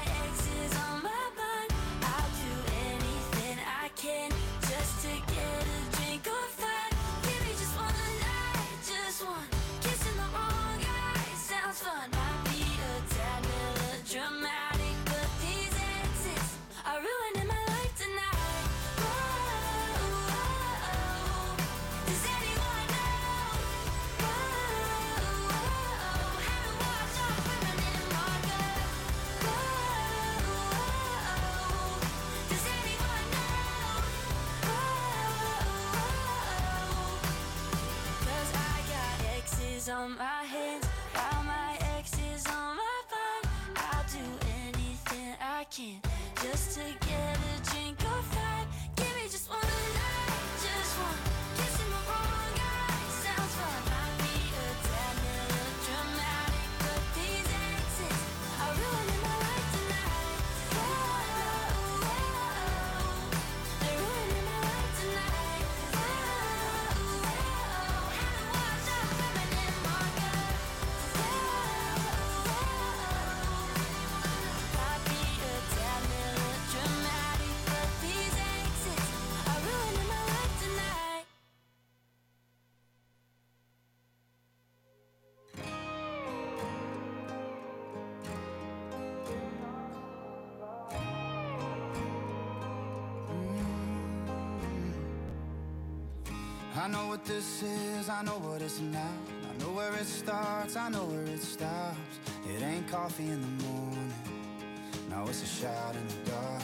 on 0.84 1.02
my 1.02 1.24
mind. 1.40 1.70
I'll 2.02 2.30
do 2.44 2.52
anything 2.92 3.58
I 3.82 3.88
can 3.96 4.41
on 39.92 40.16
my 40.16 40.44
hands 40.44 40.86
while 41.12 41.44
my 41.44 41.76
ex 41.98 42.12
is 42.34 42.46
on 42.46 42.76
my 42.76 43.00
mind. 43.12 43.44
I'll 43.76 44.04
do 44.10 44.24
anything 44.64 45.34
I 45.40 45.64
can 45.64 46.00
just 46.42 46.78
to 46.78 47.01
what 97.22 97.34
this 97.34 97.62
is, 97.62 98.08
I 98.08 98.22
know 98.22 98.38
what 98.38 98.62
it's 98.62 98.80
not. 98.80 99.00
I 99.48 99.62
know 99.62 99.70
where 99.72 99.94
it 99.94 100.06
starts, 100.06 100.76
I 100.76 100.88
know 100.88 101.04
where 101.04 101.22
it 101.22 101.40
stops. 101.40 101.98
It 102.48 102.62
ain't 102.62 102.88
coffee 102.88 103.24
in 103.24 103.40
the 103.40 103.64
morning, 103.64 104.12
no, 105.10 105.24
it's 105.28 105.42
a 105.42 105.46
shot 105.46 105.94
in 105.94 106.06
the 106.08 106.30
dark. 106.30 106.62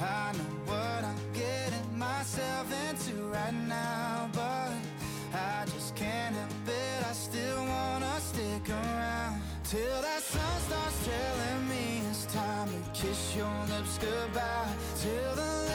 I 0.00 0.32
know 0.36 0.72
what 0.72 1.04
I'm 1.04 1.16
getting 1.32 1.98
myself 1.98 2.66
into 2.88 3.22
right 3.28 3.54
now, 3.54 4.28
but 4.32 4.72
I 5.32 5.64
just 5.66 5.96
can't 5.96 6.34
help 6.34 6.68
it. 6.68 7.06
I 7.08 7.12
still 7.12 7.64
wanna 7.64 8.20
stick 8.20 8.68
around 8.68 9.40
till 9.64 10.02
that 10.02 10.22
sun 10.22 10.60
starts 10.68 11.06
telling 11.06 11.68
me 11.68 12.02
it's 12.10 12.26
time 12.26 12.68
to 12.68 13.00
kiss 13.00 13.34
your 13.34 13.56
lips 13.70 13.98
goodbye. 13.98 14.74
Till 15.00 15.34
the 15.36 15.65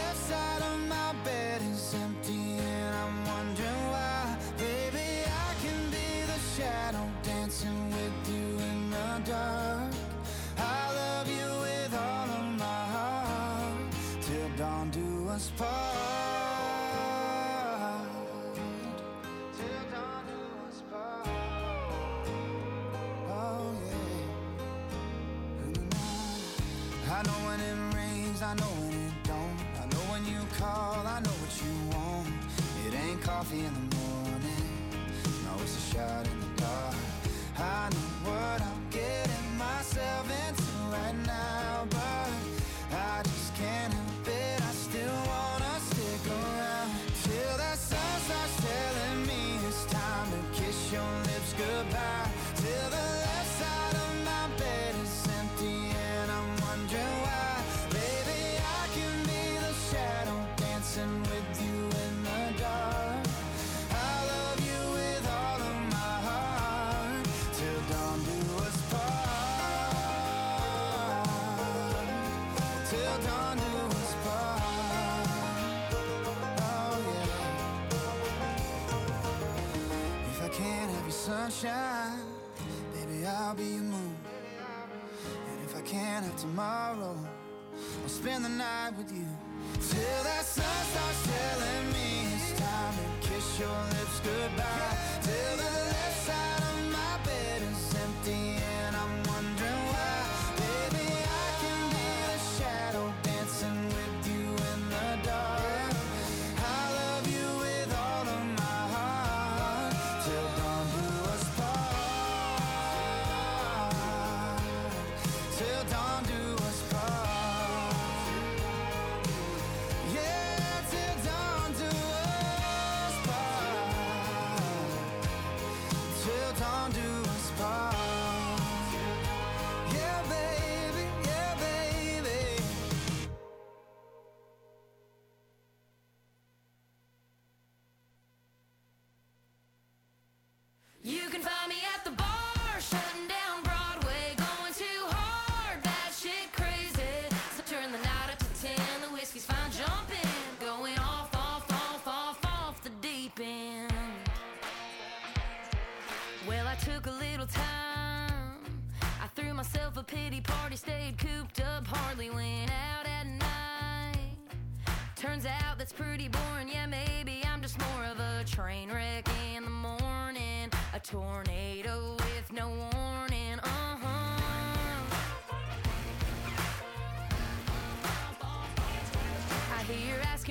time 88.92 88.98
with 88.98 89.12
you. 89.14 89.31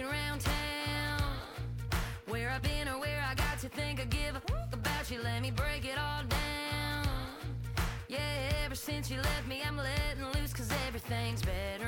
walking 0.01 0.13
around 0.13 0.41
town. 0.41 1.23
Where 2.29 2.51
I've 2.51 2.63
been 2.63 2.89
or 2.89 2.99
where 2.99 3.23
I 3.29 3.35
got 3.35 3.59
to 3.61 3.69
think 3.69 4.01
I 4.01 4.05
give 4.05 4.37
a 4.37 4.41
fuck 4.41 4.73
about 4.73 5.11
you. 5.11 5.21
Let 5.23 5.43
me 5.43 5.51
break 5.51 5.85
it 5.85 5.99
all 5.99 6.23
down. 6.29 7.07
Yeah, 8.09 8.19
ever 8.65 8.75
since 8.75 9.11
you 9.11 9.19
left 9.19 9.49
me, 9.49 9.63
I'm 9.67 9.77
letting 9.77 10.25
loose, 10.35 10.53
cause 10.53 10.71
everything's 10.87 11.43
better. 11.43 11.80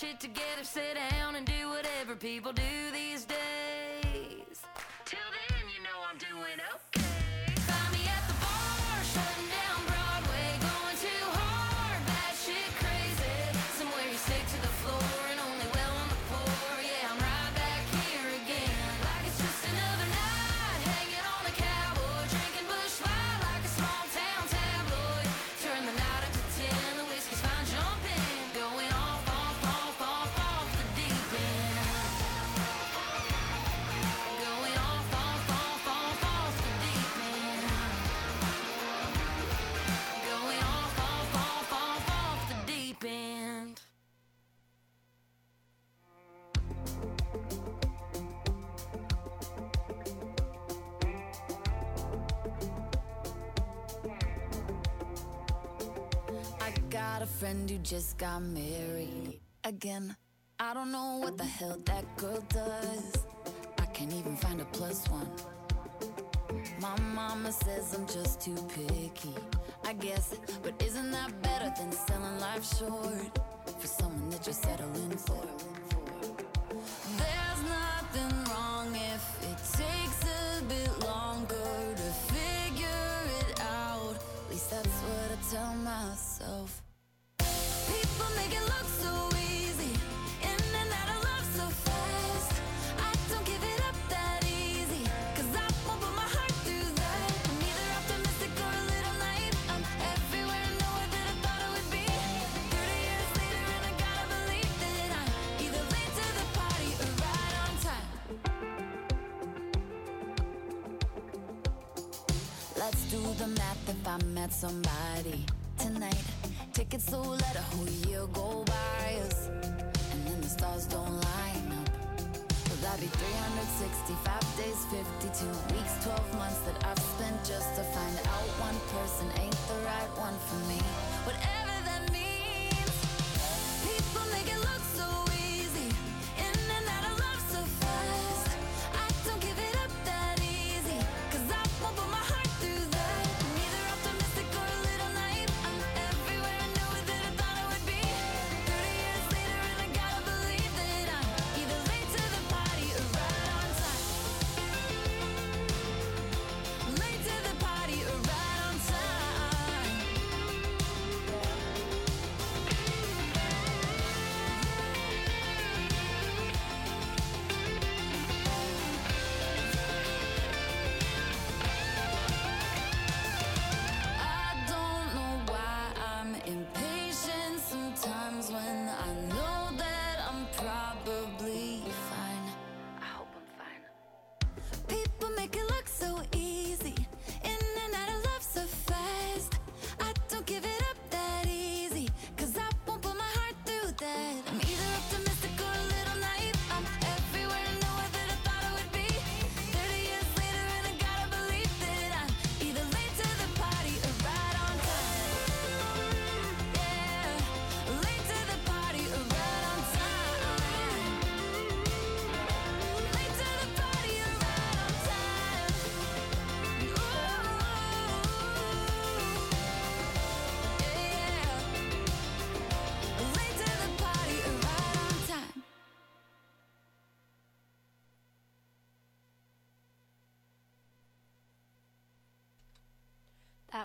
shit 0.00 0.18
together, 0.18 0.62
sit 0.62 0.94
down 0.94 1.34
and 1.36 1.44
do 1.44 1.68
whatever 1.68 2.16
people 2.16 2.52
do. 2.52 2.79
got 57.20 57.28
a 57.28 57.32
friend 57.32 57.68
who 57.68 57.76
just 57.78 58.16
got 58.16 58.40
married 58.40 59.38
again. 59.64 60.16
I 60.58 60.72
don't 60.72 60.90
know 60.90 61.18
what 61.22 61.36
the 61.36 61.44
hell 61.44 61.78
that 61.84 62.16
girl 62.16 62.42
does. 62.48 63.12
I 63.78 63.84
can't 63.86 64.14
even 64.14 64.36
find 64.36 64.58
a 64.62 64.64
plus 64.64 65.06
one. 65.10 65.28
My 66.80 66.98
mama 67.14 67.52
says 67.52 67.94
I'm 67.94 68.06
just 68.06 68.40
too 68.40 68.56
picky, 68.74 69.34
I 69.84 69.92
guess. 69.92 70.34
But 70.62 70.82
isn't 70.82 71.10
that 71.10 71.42
better 71.42 71.70
than 71.76 71.92
selling 71.92 72.40
life 72.40 72.64
short 72.78 73.38
for 73.78 73.86
someone 73.86 74.30
that 74.30 74.46
you're 74.46 74.54
settling 74.54 75.18
for? 75.18 75.69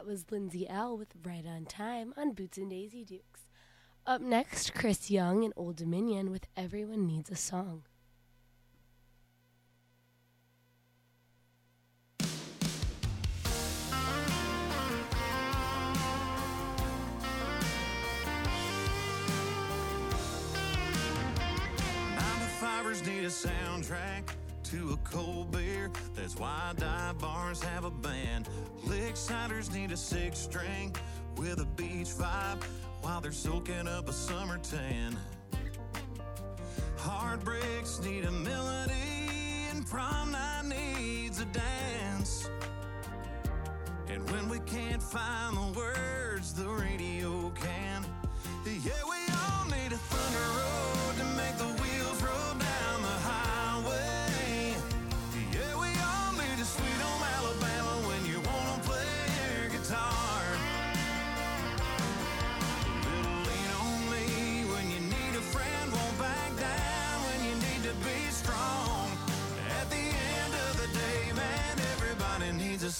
Was 0.05 0.25
Lindsay 0.29 0.69
Ell 0.69 0.95
with 0.95 1.15
Right 1.23 1.45
on 1.47 1.65
Time 1.65 2.13
on 2.15 2.33
Boots 2.33 2.59
and 2.59 2.69
Daisy 2.69 3.03
Dukes. 3.03 3.47
Up 4.05 4.21
next, 4.21 4.75
Chris 4.75 5.09
Young 5.09 5.43
and 5.43 5.51
Old 5.57 5.77
Dominion 5.77 6.29
with 6.29 6.45
Everyone 6.55 7.07
Needs 7.07 7.31
a 7.31 7.35
Song. 7.35 7.83
Need 23.05 23.25
a 23.25 23.27
soundtrack 23.27 24.23
to 24.75 24.91
a 24.91 24.97
cold 25.09 25.51
beer. 25.51 25.89
That's 26.15 26.35
why 26.35 26.73
dive 26.77 27.19
bars 27.19 27.63
have 27.63 27.85
a 27.85 27.91
band. 27.91 28.49
Licksiders 28.85 29.73
need 29.73 29.91
a 29.91 29.97
six 29.97 30.37
string 30.37 30.93
with 31.37 31.61
a 31.61 31.65
beach 31.65 32.09
vibe 32.09 32.61
while 33.01 33.21
they're 33.21 33.31
soaking 33.31 33.87
up 33.87 34.09
a 34.09 34.13
summer 34.13 34.57
tan. 34.57 35.17
Heartbreaks 36.97 38.01
need 38.03 38.25
a 38.25 38.31
melody, 38.31 39.69
and 39.71 39.85
prom 39.87 40.31
night 40.31 40.65
needs 40.65 41.39
a 41.39 41.45
dance. 41.45 42.49
And 44.09 44.29
when 44.29 44.49
we 44.49 44.59
can't 44.59 45.01
find 45.01 45.55
the 45.55 45.79
words, 45.79 46.53
the 46.53 46.67
radio 46.67 47.49
can. 47.51 48.05
Yeah, 48.65 48.91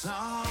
song. 0.06 0.46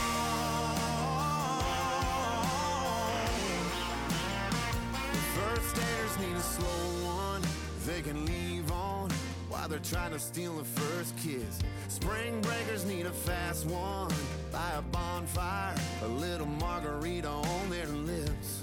First 5.36 5.76
daters 5.76 6.18
need 6.18 6.36
a 6.36 6.40
slow 6.40 6.82
one 7.06 7.42
they 7.86 8.02
can 8.02 8.26
leave 8.26 8.72
on 8.72 9.10
while 9.48 9.68
they're 9.68 9.78
trying 9.78 10.10
to 10.10 10.18
steal 10.18 10.56
the 10.56 10.64
first 10.64 11.16
kiss. 11.18 11.60
Spring 11.86 12.40
breakers 12.40 12.84
need 12.84 13.06
a 13.06 13.12
fast 13.12 13.66
one 13.66 14.10
by 14.50 14.72
a 14.76 14.82
bonfire, 14.82 15.76
a 16.02 16.08
little 16.08 16.46
margarita 16.46 17.28
on 17.28 17.70
their 17.70 17.86
lips. 17.86 18.62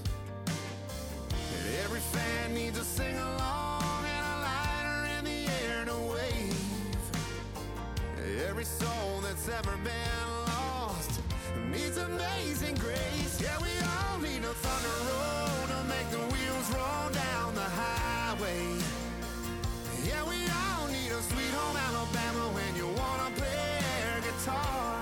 And 1.56 1.76
every 1.86 2.02
fan 2.02 2.54
needs 2.54 2.78
a 2.78 2.84
sing 2.84 3.16
along 3.16 4.04
and 4.18 4.26
a 4.26 4.38
lighter 4.50 5.20
in 5.20 5.24
the 5.24 5.52
air 5.64 5.86
to 5.86 5.96
wave. 6.14 6.58
Every 8.50 8.66
soul 8.66 9.22
that's 9.22 9.48
ever 9.48 9.78
been 9.86 10.41
needs 11.72 11.98
amazing 11.98 12.76
grace. 12.76 13.40
Yeah, 13.42 13.58
we 13.62 13.72
all 13.96 14.20
need 14.20 14.44
a 14.44 14.54
thunder 14.64 14.98
road 15.10 15.68
to 15.74 15.80
make 15.88 16.10
the 16.12 16.24
wheels 16.34 16.68
roll 16.76 17.10
down 17.12 17.56
the 17.56 17.70
highway. 17.82 18.64
Yeah, 20.04 20.24
we 20.28 20.40
all 20.62 20.88
need 20.88 21.12
a 21.12 21.22
sweet 21.32 21.54
home 21.60 21.78
Alabama 21.78 22.44
when 22.56 22.76
you 22.76 22.88
wanna 22.88 23.32
play 23.36 23.80
guitar. 24.24 25.01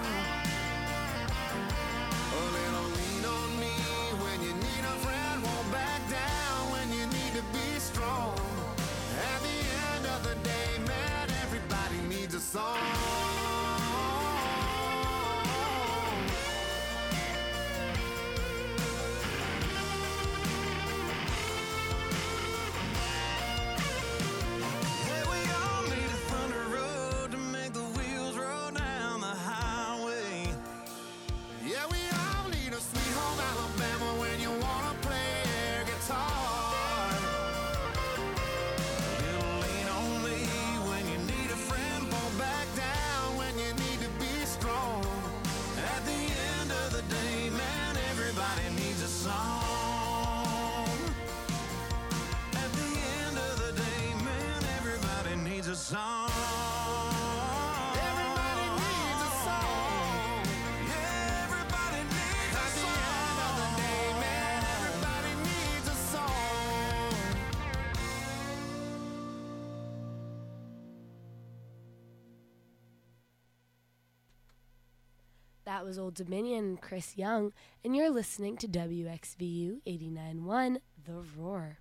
Was 75.90 75.98
Old 75.98 76.14
Dominion 76.14 76.78
Chris 76.78 77.18
Young, 77.18 77.52
and 77.84 77.96
you're 77.96 78.12
listening 78.12 78.58
to 78.58 78.68
WXVU 78.68 79.82
89.1 79.88 80.78
The 81.04 81.24
Roar. 81.36 81.80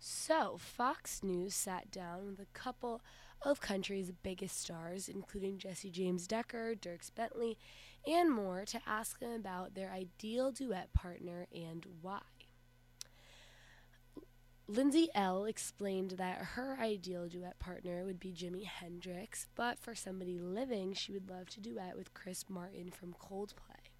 So, 0.00 0.56
Fox 0.58 1.22
News 1.22 1.54
sat 1.54 1.92
down 1.92 2.26
with 2.26 2.40
a 2.40 2.52
couple 2.52 3.00
of 3.42 3.60
country's 3.60 4.10
biggest 4.10 4.60
stars, 4.60 5.08
including 5.08 5.58
Jessie 5.58 5.92
James 5.92 6.26
Decker, 6.26 6.74
Dierks 6.74 7.14
Bentley, 7.14 7.56
and 8.08 8.28
more, 8.28 8.64
to 8.64 8.80
ask 8.88 9.20
them 9.20 9.34
about 9.34 9.76
their 9.76 9.92
ideal 9.92 10.50
duet 10.50 10.92
partner 10.92 11.46
and 11.54 11.86
why. 12.02 12.22
Lindsay 14.70 15.08
Ell 15.16 15.46
explained 15.46 16.12
that 16.12 16.38
her 16.54 16.78
ideal 16.80 17.26
duet 17.26 17.58
partner 17.58 18.04
would 18.04 18.20
be 18.20 18.32
Jimi 18.32 18.64
Hendrix, 18.66 19.48
but 19.56 19.80
for 19.80 19.96
somebody 19.96 20.38
living, 20.38 20.94
she 20.94 21.10
would 21.10 21.28
love 21.28 21.50
to 21.50 21.60
duet 21.60 21.96
with 21.96 22.14
Chris 22.14 22.44
Martin 22.48 22.92
from 22.92 23.12
Coldplay. 23.12 23.90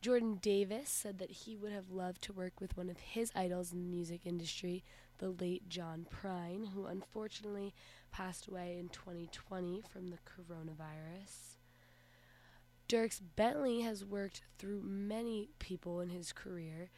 Jordan 0.00 0.38
Davis 0.40 0.88
said 0.88 1.18
that 1.18 1.32
he 1.32 1.56
would 1.56 1.72
have 1.72 1.90
loved 1.90 2.22
to 2.22 2.32
work 2.32 2.60
with 2.60 2.76
one 2.76 2.88
of 2.88 3.00
his 3.00 3.32
idols 3.34 3.72
in 3.72 3.80
the 3.80 3.96
music 3.96 4.20
industry, 4.24 4.84
the 5.18 5.30
late 5.30 5.68
John 5.68 6.06
Prine, 6.08 6.68
who 6.68 6.86
unfortunately 6.86 7.74
passed 8.12 8.46
away 8.46 8.76
in 8.78 8.90
2020 8.90 9.82
from 9.92 10.06
the 10.06 10.18
coronavirus. 10.18 11.56
Dierks 12.88 13.20
Bentley 13.34 13.80
has 13.80 14.04
worked 14.04 14.42
through 14.56 14.82
many 14.84 15.48
people 15.58 15.98
in 15.98 16.10
his 16.10 16.32
career, 16.32 16.90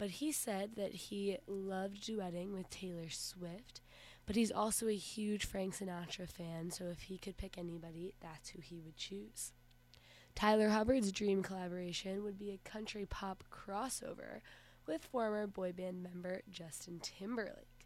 but 0.00 0.08
he 0.08 0.32
said 0.32 0.76
that 0.76 0.94
he 0.94 1.36
loved 1.46 2.02
duetting 2.02 2.54
with 2.54 2.70
Taylor 2.70 3.10
Swift, 3.10 3.82
but 4.24 4.34
he's 4.34 4.50
also 4.50 4.88
a 4.88 4.96
huge 4.96 5.44
Frank 5.44 5.76
Sinatra 5.76 6.26
fan, 6.26 6.70
so 6.70 6.86
if 6.86 7.02
he 7.02 7.18
could 7.18 7.36
pick 7.36 7.58
anybody, 7.58 8.14
that's 8.18 8.48
who 8.48 8.62
he 8.62 8.80
would 8.80 8.96
choose. 8.96 9.52
Tyler 10.34 10.70
Hubbard's 10.70 11.12
dream 11.12 11.42
collaboration 11.42 12.24
would 12.24 12.38
be 12.38 12.50
a 12.50 12.66
country 12.66 13.04
pop 13.04 13.44
crossover 13.52 14.40
with 14.86 15.04
former 15.04 15.46
boy 15.46 15.72
band 15.72 16.02
member 16.02 16.40
Justin 16.50 16.98
Timberlake. 17.02 17.84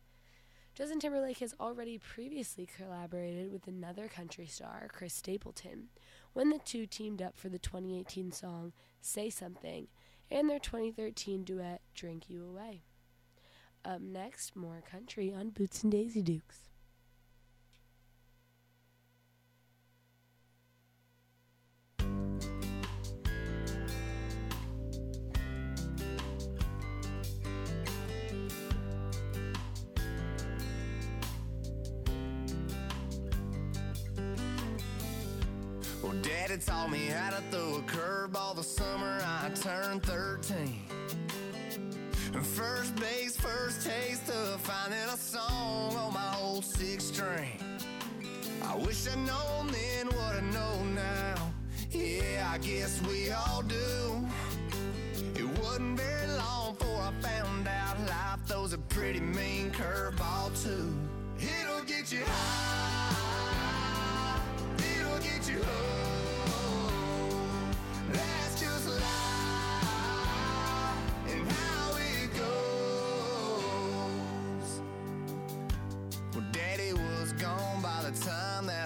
Justin 0.72 1.00
Timberlake 1.00 1.38
has 1.38 1.56
already 1.58 1.98
previously 1.98 2.64
collaborated 2.64 3.50
with 3.50 3.66
another 3.66 4.06
country 4.06 4.46
star, 4.46 4.86
Chris 4.92 5.14
Stapleton, 5.14 5.88
when 6.32 6.50
the 6.50 6.60
two 6.60 6.86
teamed 6.86 7.20
up 7.20 7.36
for 7.36 7.48
the 7.48 7.58
2018 7.58 8.30
song 8.30 8.72
Say 9.00 9.30
Something 9.30 9.88
and 10.30 10.48
their 10.48 10.58
2013 10.58 11.44
duet 11.44 11.80
Drink 11.94 12.28
You 12.28 12.44
Away. 12.44 12.82
Up 13.84 14.00
next, 14.00 14.56
more 14.56 14.82
country 14.90 15.32
on 15.32 15.50
Boots 15.50 15.82
and 15.82 15.92
Daisy 15.92 16.22
Dukes. 16.22 16.70
Well, 36.05 36.12
Daddy 36.20 36.59
taught 36.59 36.90
me 36.90 37.07
how 37.07 37.30
to 37.30 37.42
throw 37.50 37.76
a 37.76 37.80
curveball 37.80 38.57
the 38.57 38.62
summer 38.62 39.20
I 39.24 39.48
turned 39.55 40.02
13. 40.02 40.82
First 42.42 42.94
base, 42.96 43.38
first 43.38 43.86
taste 43.86 44.28
of 44.28 44.61
finding 44.61 44.98
a 44.98 45.16
song 45.16 45.96
on 45.96 46.12
my 46.12 46.36
old 46.42 46.62
six 46.62 47.05
string. 47.05 47.59
I 48.62 48.76
wish 48.76 49.07
I'd 49.09 49.16
known 49.16 49.68
then 49.72 50.09
what 50.09 50.36
I 50.36 50.40
know 50.52 50.84
now. 50.94 51.36
Yeah, 51.90 52.50
I 52.52 52.59
guess 52.59 53.00
we 53.09 53.30
all 53.30 53.62
do. 53.62 54.28
It 55.34 55.59
wasn't 55.59 55.98
very 55.98 56.28
long 56.32 56.74
before 56.74 57.00
I 57.00 57.12
found 57.22 57.66
out 57.66 57.98
life 58.00 58.40
throws 58.46 58.74
a 58.74 58.78
pretty 58.78 59.20
mean 59.20 59.70
curveball 59.70 60.62
too. 60.62 60.94
It'll 61.38 61.82
get 61.84 62.12
you 62.12 62.24
high, 62.26 63.23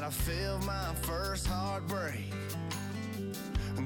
I 0.08 0.10
felt 0.10 0.64
my 0.64 0.94
first 1.02 1.46
heartbreak. 1.46 2.32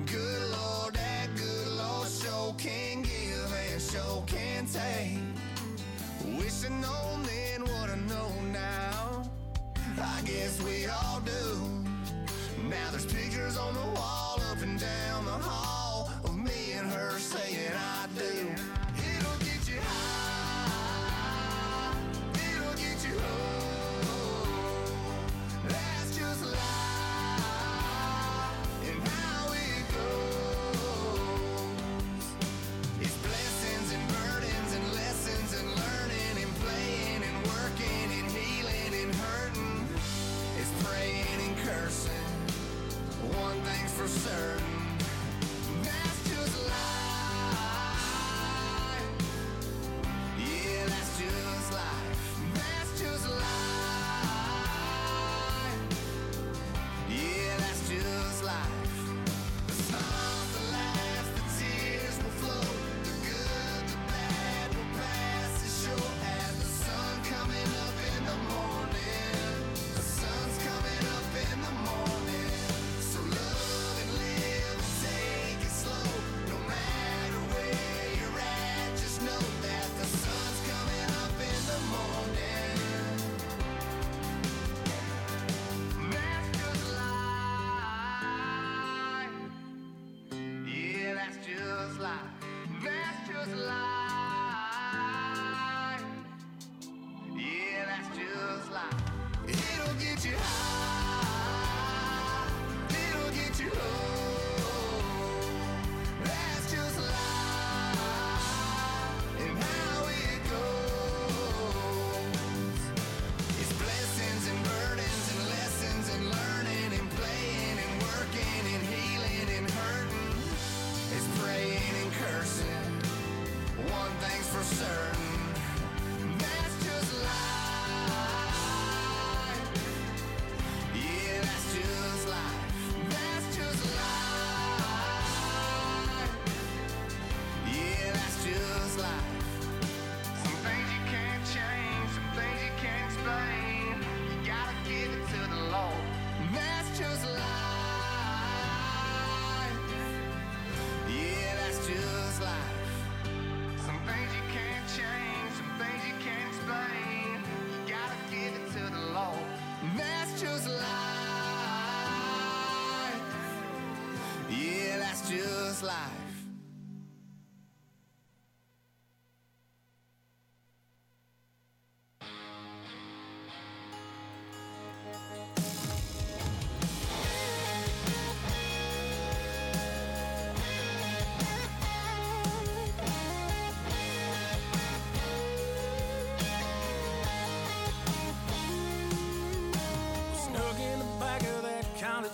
Good 0.07 0.51
Lord, 0.53 0.95
that 0.95 1.29
good 1.35 1.69
Lord 1.77 2.09
sure 2.09 2.55
can 2.59 3.03
give 3.03 3.53
and 3.73 3.83
sure 3.83 4.23
can 4.29 4.65
take. 4.67 5.19
Then 6.63 7.63
what 7.63 7.91
I 7.91 7.97
know 8.07 8.31
now. 8.53 9.31
I 10.01 10.23
guess 10.25 10.63
we 10.63 10.87
all 10.87 11.21
do. 11.21 11.82
Now 12.73 12.91
there's 12.91 13.05
pictures 13.05 13.59
on 13.59 13.75
the 13.75 13.81
wall 13.81 14.41
up 14.51 14.63
and 14.63 14.81
down 14.81 15.27
the 15.27 15.31
hall 15.31 16.11
of 16.25 16.35
me 16.35 16.73
and 16.75 16.91
her 16.91 17.19
saying 17.19 17.71
I 17.77 18.02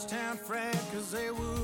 Town 0.09 0.39
friend, 0.39 0.79
cause 0.91 1.11
they 1.11 1.31
would. 1.31 1.58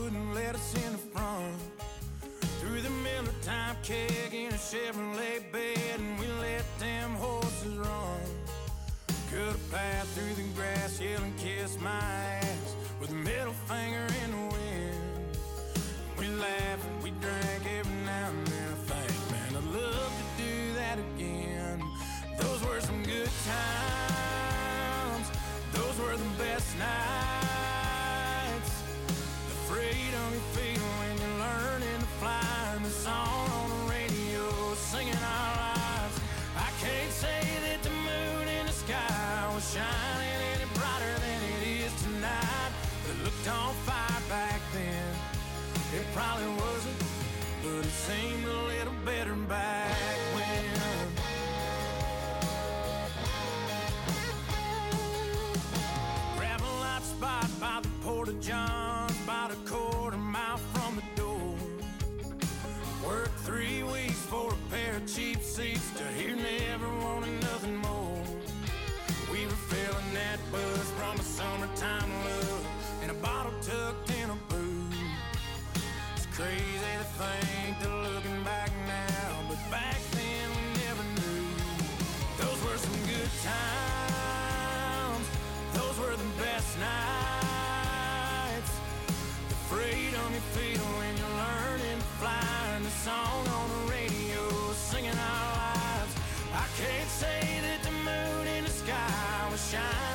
you 90.34 90.40
feel 90.40 90.84
when 90.98 91.16
you're 91.16 91.36
learning 91.46 91.98
to 91.98 92.10
fly? 92.18 92.74
And 92.74 92.84
the 92.84 92.90
song 92.90 93.46
on 93.46 93.68
the 93.70 93.92
radio 93.92 94.72
singing 94.72 95.10
our 95.30 95.46
lives. 95.62 96.14
I 96.52 96.66
can't 96.76 97.08
say 97.08 97.60
that 97.62 97.80
the 97.84 97.92
moon 97.92 98.46
in 98.56 98.64
the 98.64 98.70
sky 98.70 99.48
will 99.48 99.56
shine. 99.56 100.13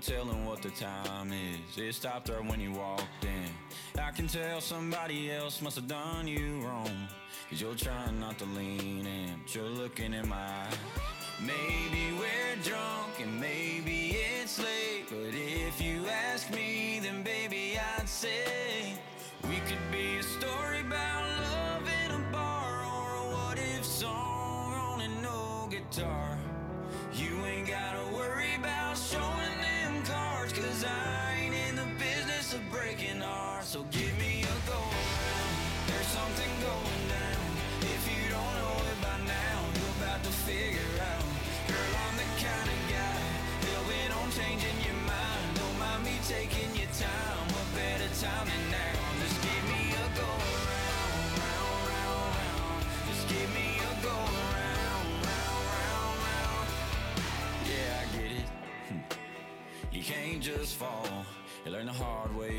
telling 0.00 0.44
what 0.44 0.62
the 0.62 0.70
time 0.70 1.32
is. 1.32 1.76
It 1.76 1.94
stopped 1.94 2.28
her 2.28 2.42
when 2.42 2.60
you 2.60 2.72
walked 2.72 3.24
in. 3.24 4.00
I 4.00 4.10
can 4.10 4.28
tell 4.28 4.60
somebody 4.60 5.30
else 5.30 5.60
must 5.60 5.76
have 5.76 5.88
done 5.88 6.26
you 6.28 6.60
wrong. 6.64 7.08
Cause 7.50 7.60
you're 7.60 7.74
trying 7.74 8.20
not 8.20 8.38
to 8.38 8.44
lean 8.44 9.06
in, 9.06 9.40
but 9.42 9.54
you're 9.54 9.64
looking 9.64 10.12
in 10.14 10.28
my 10.28 10.36
eyes. 10.36 10.76
Maybe 11.40 12.12
we're 12.18 12.62
drunk 12.62 13.20
and 13.20 13.40
maybe 13.40 14.16
it's 14.40 14.58
late. 14.58 15.06
But 15.08 15.34
if 15.34 15.80
you 15.80 16.06
ask 16.06 16.50
me, 16.52 17.00
then 17.02 17.22
baby, 17.22 17.78
I'd 17.98 18.08
say 18.08 18.94
we 19.44 19.56
could 19.66 19.90
be 19.90 20.18
a 20.18 20.22
story 20.22 20.80
about 20.80 21.24
love 21.42 21.88
in 22.04 22.10
a 22.12 22.32
bar 22.32 22.84
or 22.84 23.14
a 23.14 23.34
what 23.34 23.58
if 23.58 23.84
song 23.84 24.74
on 24.74 25.00
an 25.00 25.26
old 25.26 25.70
guitar. 25.70 26.38
You 27.14 27.44
ain't 27.46 27.66
gotta 27.66 28.04
worry 28.14 28.54
about 28.56 28.96
showing 28.98 29.57
design 30.78 31.52
in 31.68 31.74
the 31.74 31.86
business 31.98 32.54
of 32.54 32.60
breaking 32.70 33.20
hearts. 33.20 33.66
So 33.66 33.84
give 33.90 34.17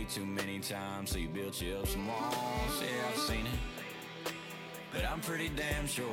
too 0.10 0.26
many 0.26 0.60
times, 0.60 1.12
so 1.12 1.20
you 1.20 1.28
built 1.28 1.62
you 1.62 1.76
up 1.76 1.88
some 1.88 2.08
walls. 2.08 2.82
Yeah, 2.82 3.08
I've 3.08 3.20
seen 3.20 3.46
it, 3.46 4.32
but 4.92 5.06
I'm 5.06 5.22
pretty 5.22 5.50
damn 5.50 5.86
sure 5.86 6.06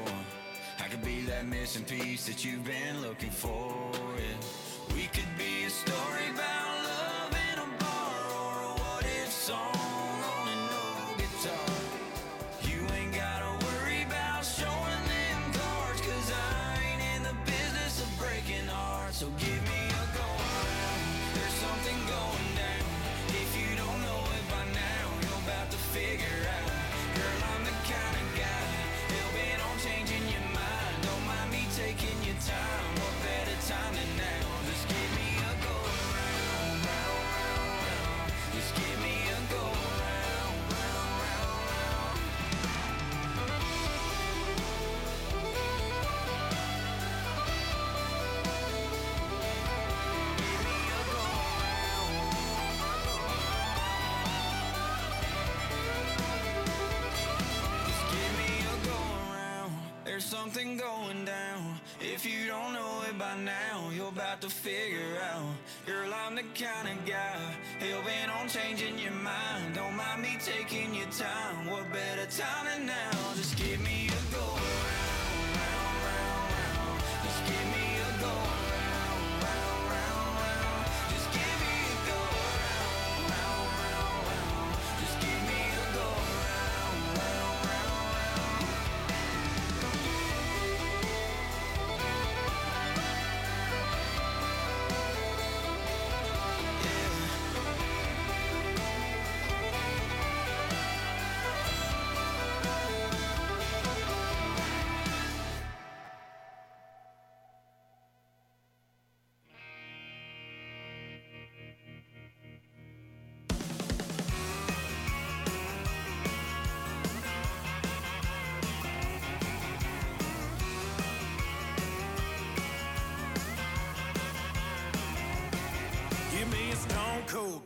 I 0.78 0.88
could 0.88 1.02
be 1.02 1.22
that 1.22 1.46
missing 1.46 1.84
piece 1.84 2.26
that 2.26 2.44
you've 2.44 2.64
been 2.64 3.00
looking 3.00 3.30
for. 3.30 3.72
Yeah. 4.18 4.65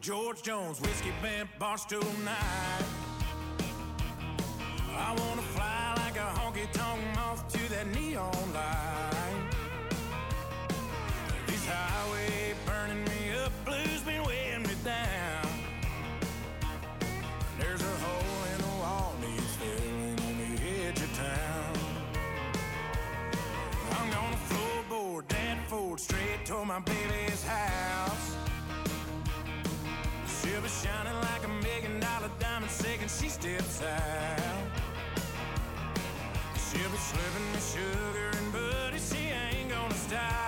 George 0.00 0.42
Jones 0.42 0.80
whiskey 0.80 1.12
bent 1.20 1.46
barstool 1.60 2.24
night. 2.24 2.84
I 4.96 5.14
wanna 5.18 5.42
fly 5.42 5.94
like 5.98 6.16
a 6.16 6.32
honky 6.38 6.66
tonk 6.72 7.00
moth 7.14 7.46
to 7.52 7.70
that 7.70 7.86
neon 7.88 8.32
light. 8.54 9.50
This 11.46 11.66
highway 11.66 12.54
burning 12.64 13.04
me 13.04 13.36
up, 13.44 13.52
blues 13.66 14.00
been 14.00 14.24
weighing 14.24 14.62
me 14.62 14.74
down. 14.82 15.48
There's 17.58 17.82
a 17.82 17.96
hole 18.04 18.44
in 18.54 18.60
the 18.62 18.74
wall 18.80 19.14
needs 19.20 19.54
filling 19.56 20.18
on 20.18 20.38
the 20.38 20.86
edge 20.86 20.98
of 20.98 21.14
town. 21.14 21.78
I'm 23.90 24.10
gonna 24.10 24.38
floorboard 24.48 25.28
that 25.28 25.58
Ford 25.68 26.00
straight 26.00 26.46
to 26.46 26.64
my 26.64 26.78
baby's 26.78 27.44
house. 27.44 28.29
Be 30.70 30.86
shining 30.86 31.20
like 31.22 31.44
a 31.44 31.48
million 31.48 31.98
dollar 32.00 32.30
diamond 32.38 32.70
second 32.70 33.10
she 33.10 33.28
steps 33.28 33.82
out. 33.82 34.66
She'll 36.54 36.90
be 36.90 36.96
slipping 36.96 37.46
me 37.52 37.60
sugar 37.72 38.30
and 38.38 38.52
buddy, 38.52 38.98
she 38.98 39.30
ain't 39.30 39.70
gonna 39.70 39.94
stop. 39.94 40.39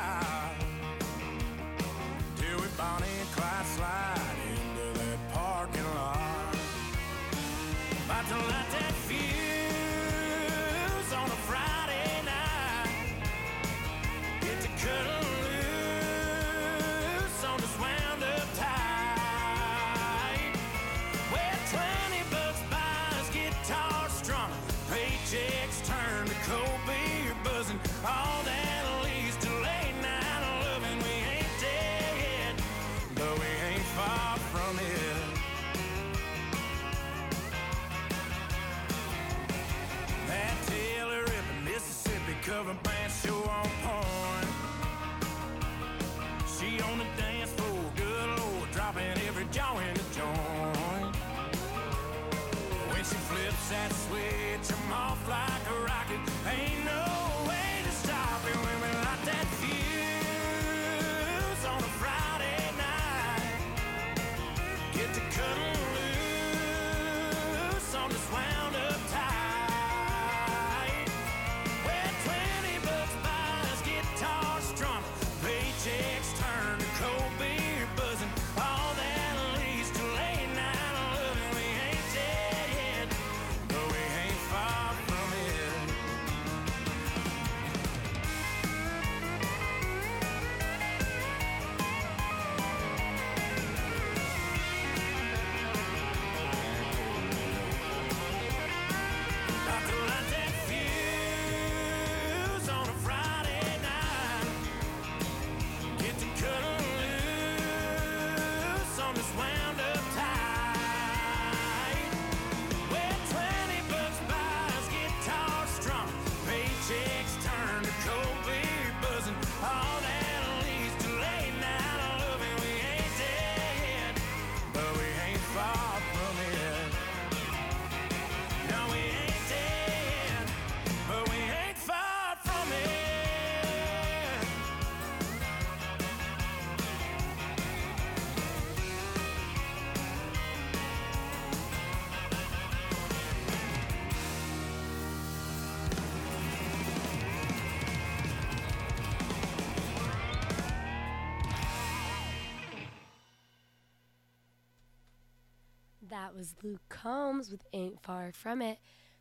That 156.12 156.36
was 156.36 156.56
Luke 156.62 156.82
Combs 156.90 157.50
with 157.50 157.64
Ain't 157.72 158.02
Far 158.02 158.32
From 158.32 158.60
It 158.60 158.80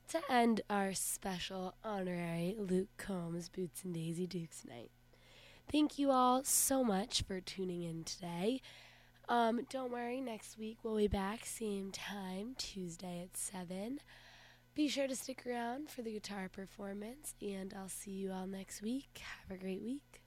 to 0.09 0.19
end 0.29 0.59
our 0.69 0.93
special 0.93 1.73
honorary 1.85 2.53
Luke 2.59 2.89
Combs 2.97 3.47
Boots 3.47 3.85
and 3.85 3.93
Daisy 3.93 4.27
Dukes 4.27 4.65
night. 4.67 4.91
Thank 5.71 5.97
you 5.97 6.11
all 6.11 6.43
so 6.43 6.83
much 6.83 7.21
for 7.21 7.39
tuning 7.39 7.83
in 7.83 8.03
today. 8.03 8.59
Um, 9.29 9.61
don't 9.69 9.89
worry, 9.89 10.19
next 10.19 10.57
week 10.57 10.79
we'll 10.83 10.97
be 10.97 11.07
back, 11.07 11.45
same 11.45 11.91
time, 11.93 12.55
Tuesday 12.57 13.21
at 13.23 13.37
7. 13.37 14.01
Be 14.75 14.89
sure 14.89 15.07
to 15.07 15.15
stick 15.15 15.47
around 15.47 15.89
for 15.89 16.01
the 16.01 16.11
guitar 16.11 16.49
performance, 16.49 17.35
and 17.41 17.73
I'll 17.73 17.87
see 17.87 18.11
you 18.11 18.33
all 18.33 18.47
next 18.47 18.81
week. 18.81 19.21
Have 19.47 19.57
a 19.57 19.61
great 19.61 19.81
week. 19.81 20.20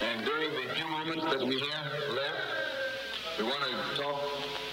And 0.00 0.24
during 0.24 0.50
the 0.52 0.74
few 0.74 0.86
moments 0.88 1.24
that 1.24 1.44
we 1.44 1.58
have 1.58 1.92
left, 2.14 3.38
we 3.38 3.44
want 3.44 3.62
to 3.64 4.00
talk 4.00 4.22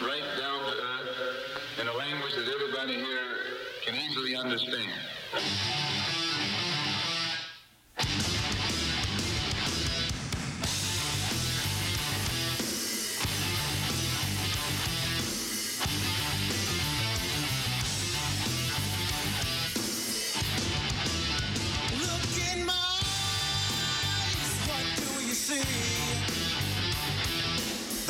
right 0.02 0.22
down 0.38 0.60
to 0.60 0.72
earth 0.72 1.82
in 1.82 1.88
a 1.88 1.94
language 1.94 2.36
that 2.36 2.48
everybody 2.48 2.94
here 2.94 3.38
can 3.84 3.96
easily 3.96 4.36
understand. 4.36 5.15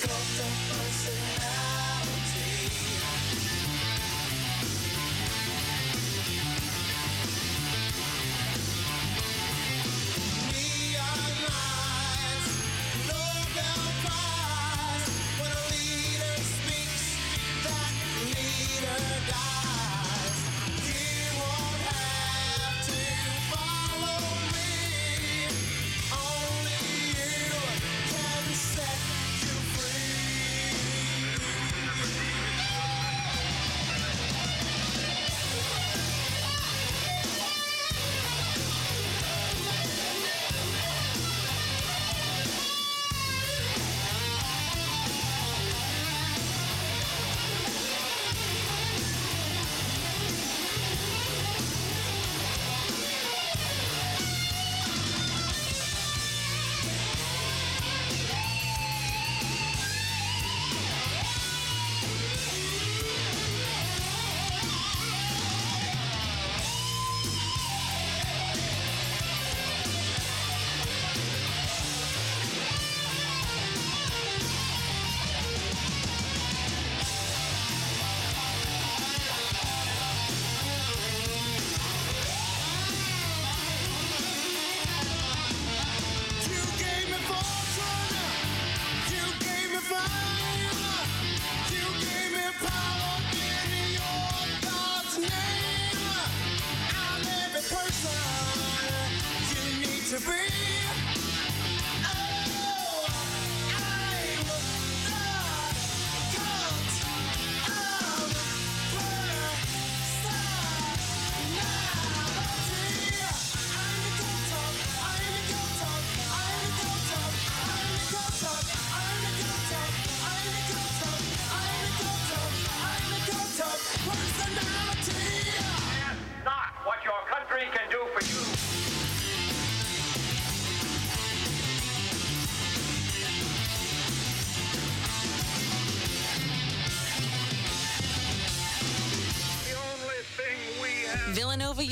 helicopter 0.00 0.79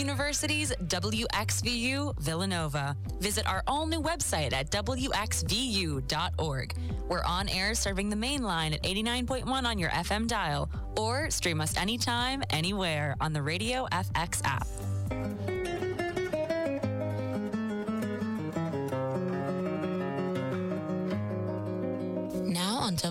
University's 0.09 0.73
WXVU 0.87 2.19
Villanova. 2.19 2.97
Visit 3.21 3.47
our 3.47 3.63
all 3.67 3.87
new 3.87 4.01
website 4.01 4.55
at 4.55 4.71
WXVU.org. 4.71 6.75
We're 7.11 7.25
on 7.25 7.49
air 7.51 7.75
serving 7.75 8.09
the 8.09 8.17
main 8.17 8.43
line 8.43 8.73
at 8.73 8.83
89.1 8.85 9.47
on 9.47 9.79
your 9.79 9.91
FM 9.91 10.27
dial, 10.27 10.71
or 10.97 11.31
stream 11.31 11.61
us 11.61 11.77
anytime, 11.77 12.43
anywhere 12.49 13.17
on 13.21 13.35
the 13.35 13.43
Radio 13.43 13.87
FX 13.93 14.41
app. 14.45 14.67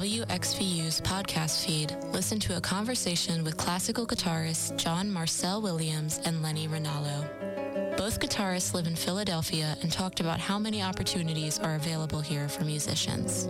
WXVU's 0.08 1.02
podcast 1.02 1.66
feed, 1.66 1.94
listen 2.14 2.40
to 2.40 2.56
a 2.56 2.62
conversation 2.62 3.44
with 3.44 3.58
classical 3.58 4.08
guitarists 4.08 4.74
John 4.78 5.12
Marcel 5.12 5.62
Williams 5.62 6.22
and 6.24 6.42
Lenny 6.42 6.70
Rinaldo. 6.70 7.28
Both 7.98 8.22
guitarists 8.22 8.74
live 8.74 8.88
in 8.88 8.96
Philadelphia 8.96 9.76
and 9.82 9.92
talked 9.92 10.22
about 10.22 10.40
how 10.40 10.58
many 10.58 10.82
opportunities 10.82 11.60
are 11.60 11.76
available 11.76 12.22
here 12.22 12.48
for 12.48 12.64
musicians. 12.64 13.48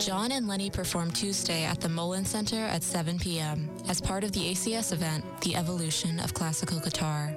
John 0.00 0.30
and 0.30 0.46
Lenny 0.46 0.70
perform 0.70 1.10
Tuesday 1.10 1.64
at 1.64 1.80
the 1.80 1.88
Mullen 1.88 2.24
Center 2.24 2.66
at 2.66 2.84
7 2.84 3.18
p.m. 3.18 3.68
as 3.88 4.00
part 4.00 4.22
of 4.22 4.30
the 4.30 4.52
ACS 4.52 4.92
event, 4.92 5.24
The 5.40 5.56
Evolution 5.56 6.20
of 6.20 6.34
Classical 6.34 6.78
Guitar. 6.78 7.36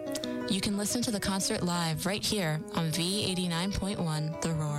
You 0.50 0.62
can 0.62 0.78
listen 0.78 1.02
to 1.04 1.12
the 1.12 1.20
concert 1.20 1.64
live 1.64 2.06
right 2.06 2.24
here 2.24 2.60
on 2.76 2.92
V89.1 2.92 4.42
The 4.42 4.52
Roar. 4.52 4.73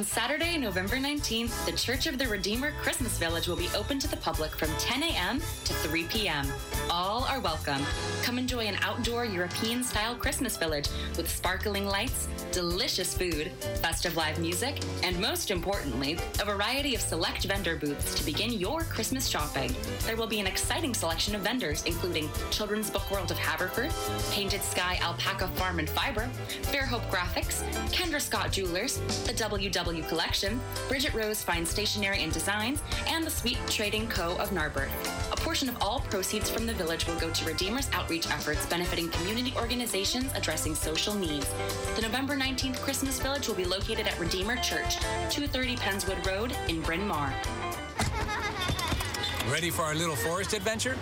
On 0.00 0.06
Saturday, 0.06 0.56
November 0.56 0.96
19th, 0.96 1.66
the 1.66 1.72
Church 1.72 2.06
of 2.06 2.16
the 2.16 2.26
Redeemer 2.26 2.72
Christmas 2.80 3.18
Village 3.18 3.46
will 3.46 3.54
be 3.54 3.68
open 3.76 3.98
to 3.98 4.08
the 4.08 4.16
public 4.16 4.50
from 4.52 4.70
10 4.78 5.02
a.m. 5.02 5.40
to 5.40 5.74
3 5.74 6.04
p.m. 6.04 6.46
All 6.88 7.24
are 7.24 7.38
welcome. 7.38 7.82
Come 8.22 8.38
enjoy 8.38 8.60
an 8.60 8.78
outdoor 8.80 9.26
European 9.26 9.84
style 9.84 10.14
Christmas 10.14 10.56
village 10.56 10.88
with 11.18 11.28
sparkling 11.28 11.84
lights, 11.84 12.28
delicious 12.50 13.14
food, 13.14 13.52
festive 13.82 14.16
live 14.16 14.38
music, 14.38 14.80
and 15.02 15.20
most 15.20 15.50
importantly, 15.50 16.16
a 16.40 16.46
variety 16.46 16.94
of 16.94 17.02
select 17.02 17.44
vendor 17.44 17.76
booths 17.76 18.14
to 18.14 18.24
begin 18.24 18.54
your 18.54 18.84
Christmas 18.84 19.28
shopping. 19.28 19.76
There 20.06 20.16
will 20.16 20.26
be 20.26 20.40
an 20.40 20.46
exciting 20.46 20.94
selection 20.94 21.34
of 21.34 21.42
vendors, 21.42 21.84
including 21.84 22.30
Children's 22.50 22.88
Book 22.88 23.10
World 23.10 23.30
of 23.30 23.36
Haverford, 23.36 23.92
Painted 24.30 24.62
Sky 24.62 24.98
Alpaca 25.02 25.48
Farm 25.48 25.78
and 25.78 25.90
Fiber, 25.90 26.26
Fairhope 26.72 27.06
Graphics, 27.10 27.62
Kendra 27.92 28.18
Scott 28.18 28.50
Jewelers, 28.50 28.96
the 29.26 29.34
WW 29.34 29.89
Collection, 29.98 30.60
Bridget 30.88 31.12
Rose 31.12 31.42
Fine 31.42 31.66
Stationery 31.66 32.22
and 32.22 32.32
Designs, 32.32 32.80
and 33.08 33.26
the 33.26 33.30
Sweet 33.30 33.58
Trading 33.68 34.06
Co. 34.06 34.36
of 34.38 34.52
Narberth. 34.52 34.90
A 35.32 35.36
portion 35.36 35.68
of 35.68 35.76
all 35.80 36.00
proceeds 36.08 36.48
from 36.48 36.66
the 36.66 36.72
village 36.72 37.06
will 37.08 37.16
go 37.16 37.30
to 37.30 37.44
Redeemer's 37.44 37.90
outreach 37.92 38.30
efforts 38.30 38.64
benefiting 38.66 39.08
community 39.08 39.52
organizations 39.56 40.32
addressing 40.36 40.76
social 40.76 41.14
needs. 41.14 41.52
The 41.96 42.02
November 42.02 42.36
19th 42.36 42.80
Christmas 42.80 43.18
Village 43.18 43.48
will 43.48 43.56
be 43.56 43.64
located 43.64 44.06
at 44.06 44.18
Redeemer 44.20 44.54
Church, 44.56 45.00
230 45.30 45.76
Pennswood 45.76 46.24
Road 46.24 46.56
in 46.68 46.80
Bryn 46.82 47.06
Mawr. 47.08 47.34
Ready 49.50 49.70
for 49.70 49.82
our 49.82 49.96
little 49.96 50.16
forest 50.16 50.52
adventure? 50.52 50.96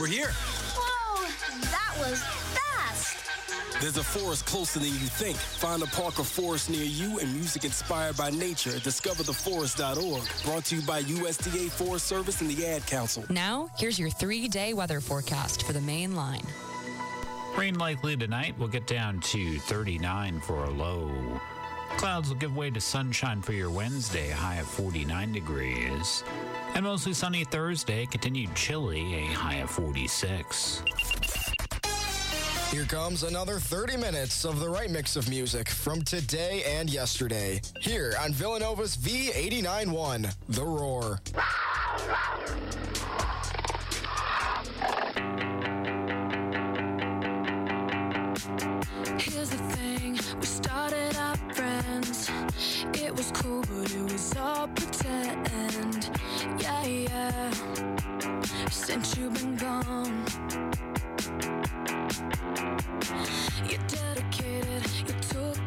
We're 0.00 0.06
here. 0.08 0.32
Whoa, 0.74 1.28
that 1.70 1.94
was 1.98 2.20
fast. 2.54 3.16
There's 3.80 3.96
a 3.96 4.02
forest 4.02 4.46
closer 4.46 4.78
than 4.78 4.88
you 4.88 4.94
think. 4.94 5.36
Find 5.36 5.82
a 5.82 5.86
park 5.86 6.18
or 6.18 6.24
forest 6.24 6.70
near 6.70 6.84
you 6.84 7.18
and 7.20 7.32
music 7.34 7.64
inspired 7.64 8.16
by 8.16 8.30
nature 8.30 8.70
at 8.70 8.82
discovertheforest.org. 8.82 10.22
Brought 10.44 10.64
to 10.66 10.76
you 10.76 10.82
by 10.82 11.02
USDA 11.02 11.70
Forest 11.70 12.06
Service 12.06 12.40
and 12.40 12.50
the 12.50 12.66
Ad 12.66 12.86
Council. 12.86 13.24
Now, 13.30 13.70
here's 13.78 13.98
your 13.98 14.10
three 14.10 14.48
day 14.48 14.74
weather 14.74 15.00
forecast 15.00 15.64
for 15.64 15.72
the 15.72 15.80
main 15.80 16.16
line. 16.16 16.46
Rain 17.56 17.78
likely 17.78 18.16
tonight 18.16 18.54
We'll 18.58 18.68
get 18.68 18.86
down 18.86 19.20
to 19.20 19.58
39 19.58 20.40
for 20.40 20.64
a 20.64 20.70
low. 20.70 21.40
Clouds 21.96 22.28
will 22.30 22.36
give 22.36 22.56
way 22.56 22.70
to 22.70 22.80
sunshine 22.80 23.42
for 23.42 23.52
your 23.52 23.70
Wednesday, 23.70 24.30
high 24.30 24.56
of 24.56 24.66
49 24.66 25.32
degrees. 25.32 26.24
And 26.74 26.84
mostly 26.84 27.12
sunny 27.12 27.44
Thursday, 27.44 28.06
continued 28.06 28.54
chilly, 28.54 29.14
a 29.14 29.26
high 29.26 29.56
of 29.56 29.70
46. 29.70 30.82
Here 32.70 32.84
comes 32.86 33.24
another 33.24 33.58
30 33.58 33.98
minutes 33.98 34.46
of 34.46 34.58
the 34.58 34.68
right 34.68 34.90
mix 34.90 35.14
of 35.14 35.28
music 35.28 35.68
from 35.68 36.00
today 36.00 36.62
and 36.66 36.88
yesterday. 36.88 37.60
Here 37.82 38.14
on 38.18 38.32
Villanova's 38.32 38.96
V89.1, 38.96 40.34
The 40.48 40.64
Roar. 40.64 41.20
Here's 49.18 49.50
the 49.50 49.56
thing, 49.76 50.18
we 50.38 50.46
started 50.46 51.16
out 51.16 51.38
friends. 51.54 52.30
It 52.94 53.14
was 53.14 53.30
cool, 53.32 53.62
but 53.62 53.92
it 53.92 54.12
was 54.12 54.36
all 54.36 54.68
pretend. 54.68 56.10
Yeah, 56.58 56.84
yeah. 56.84 57.50
Since 58.70 59.16
you've 59.16 59.34
been 59.34 59.56
gone, 59.56 60.24
you 63.68 63.78
dedicated, 63.88 64.82
you 65.06 65.14
took 65.30 65.61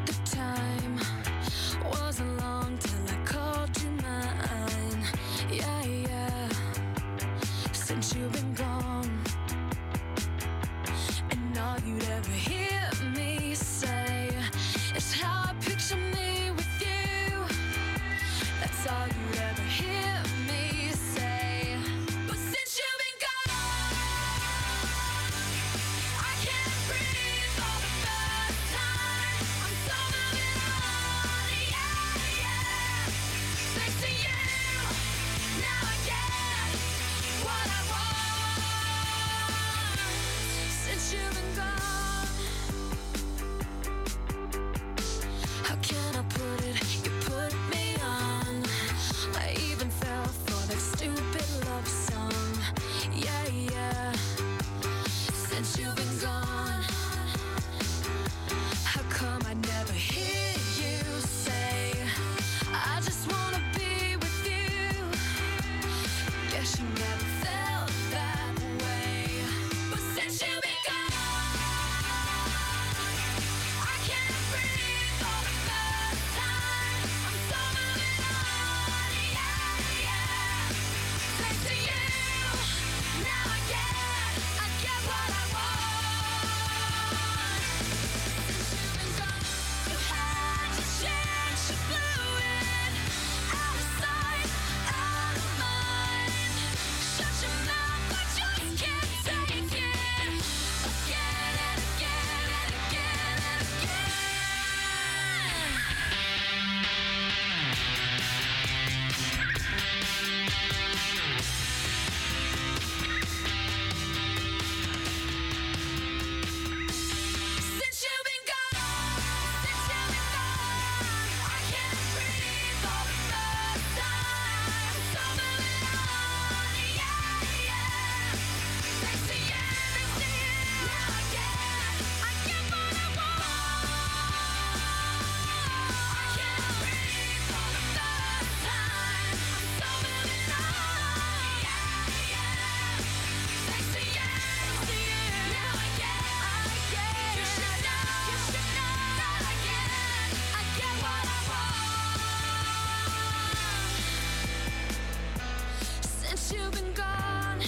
since 156.35 156.51
you've 156.51 156.71
been 156.73 156.93
gone, 156.93 157.61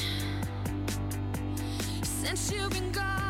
since 2.03 2.51
you've 2.51 2.69
been 2.69 2.91
gone. 2.91 3.26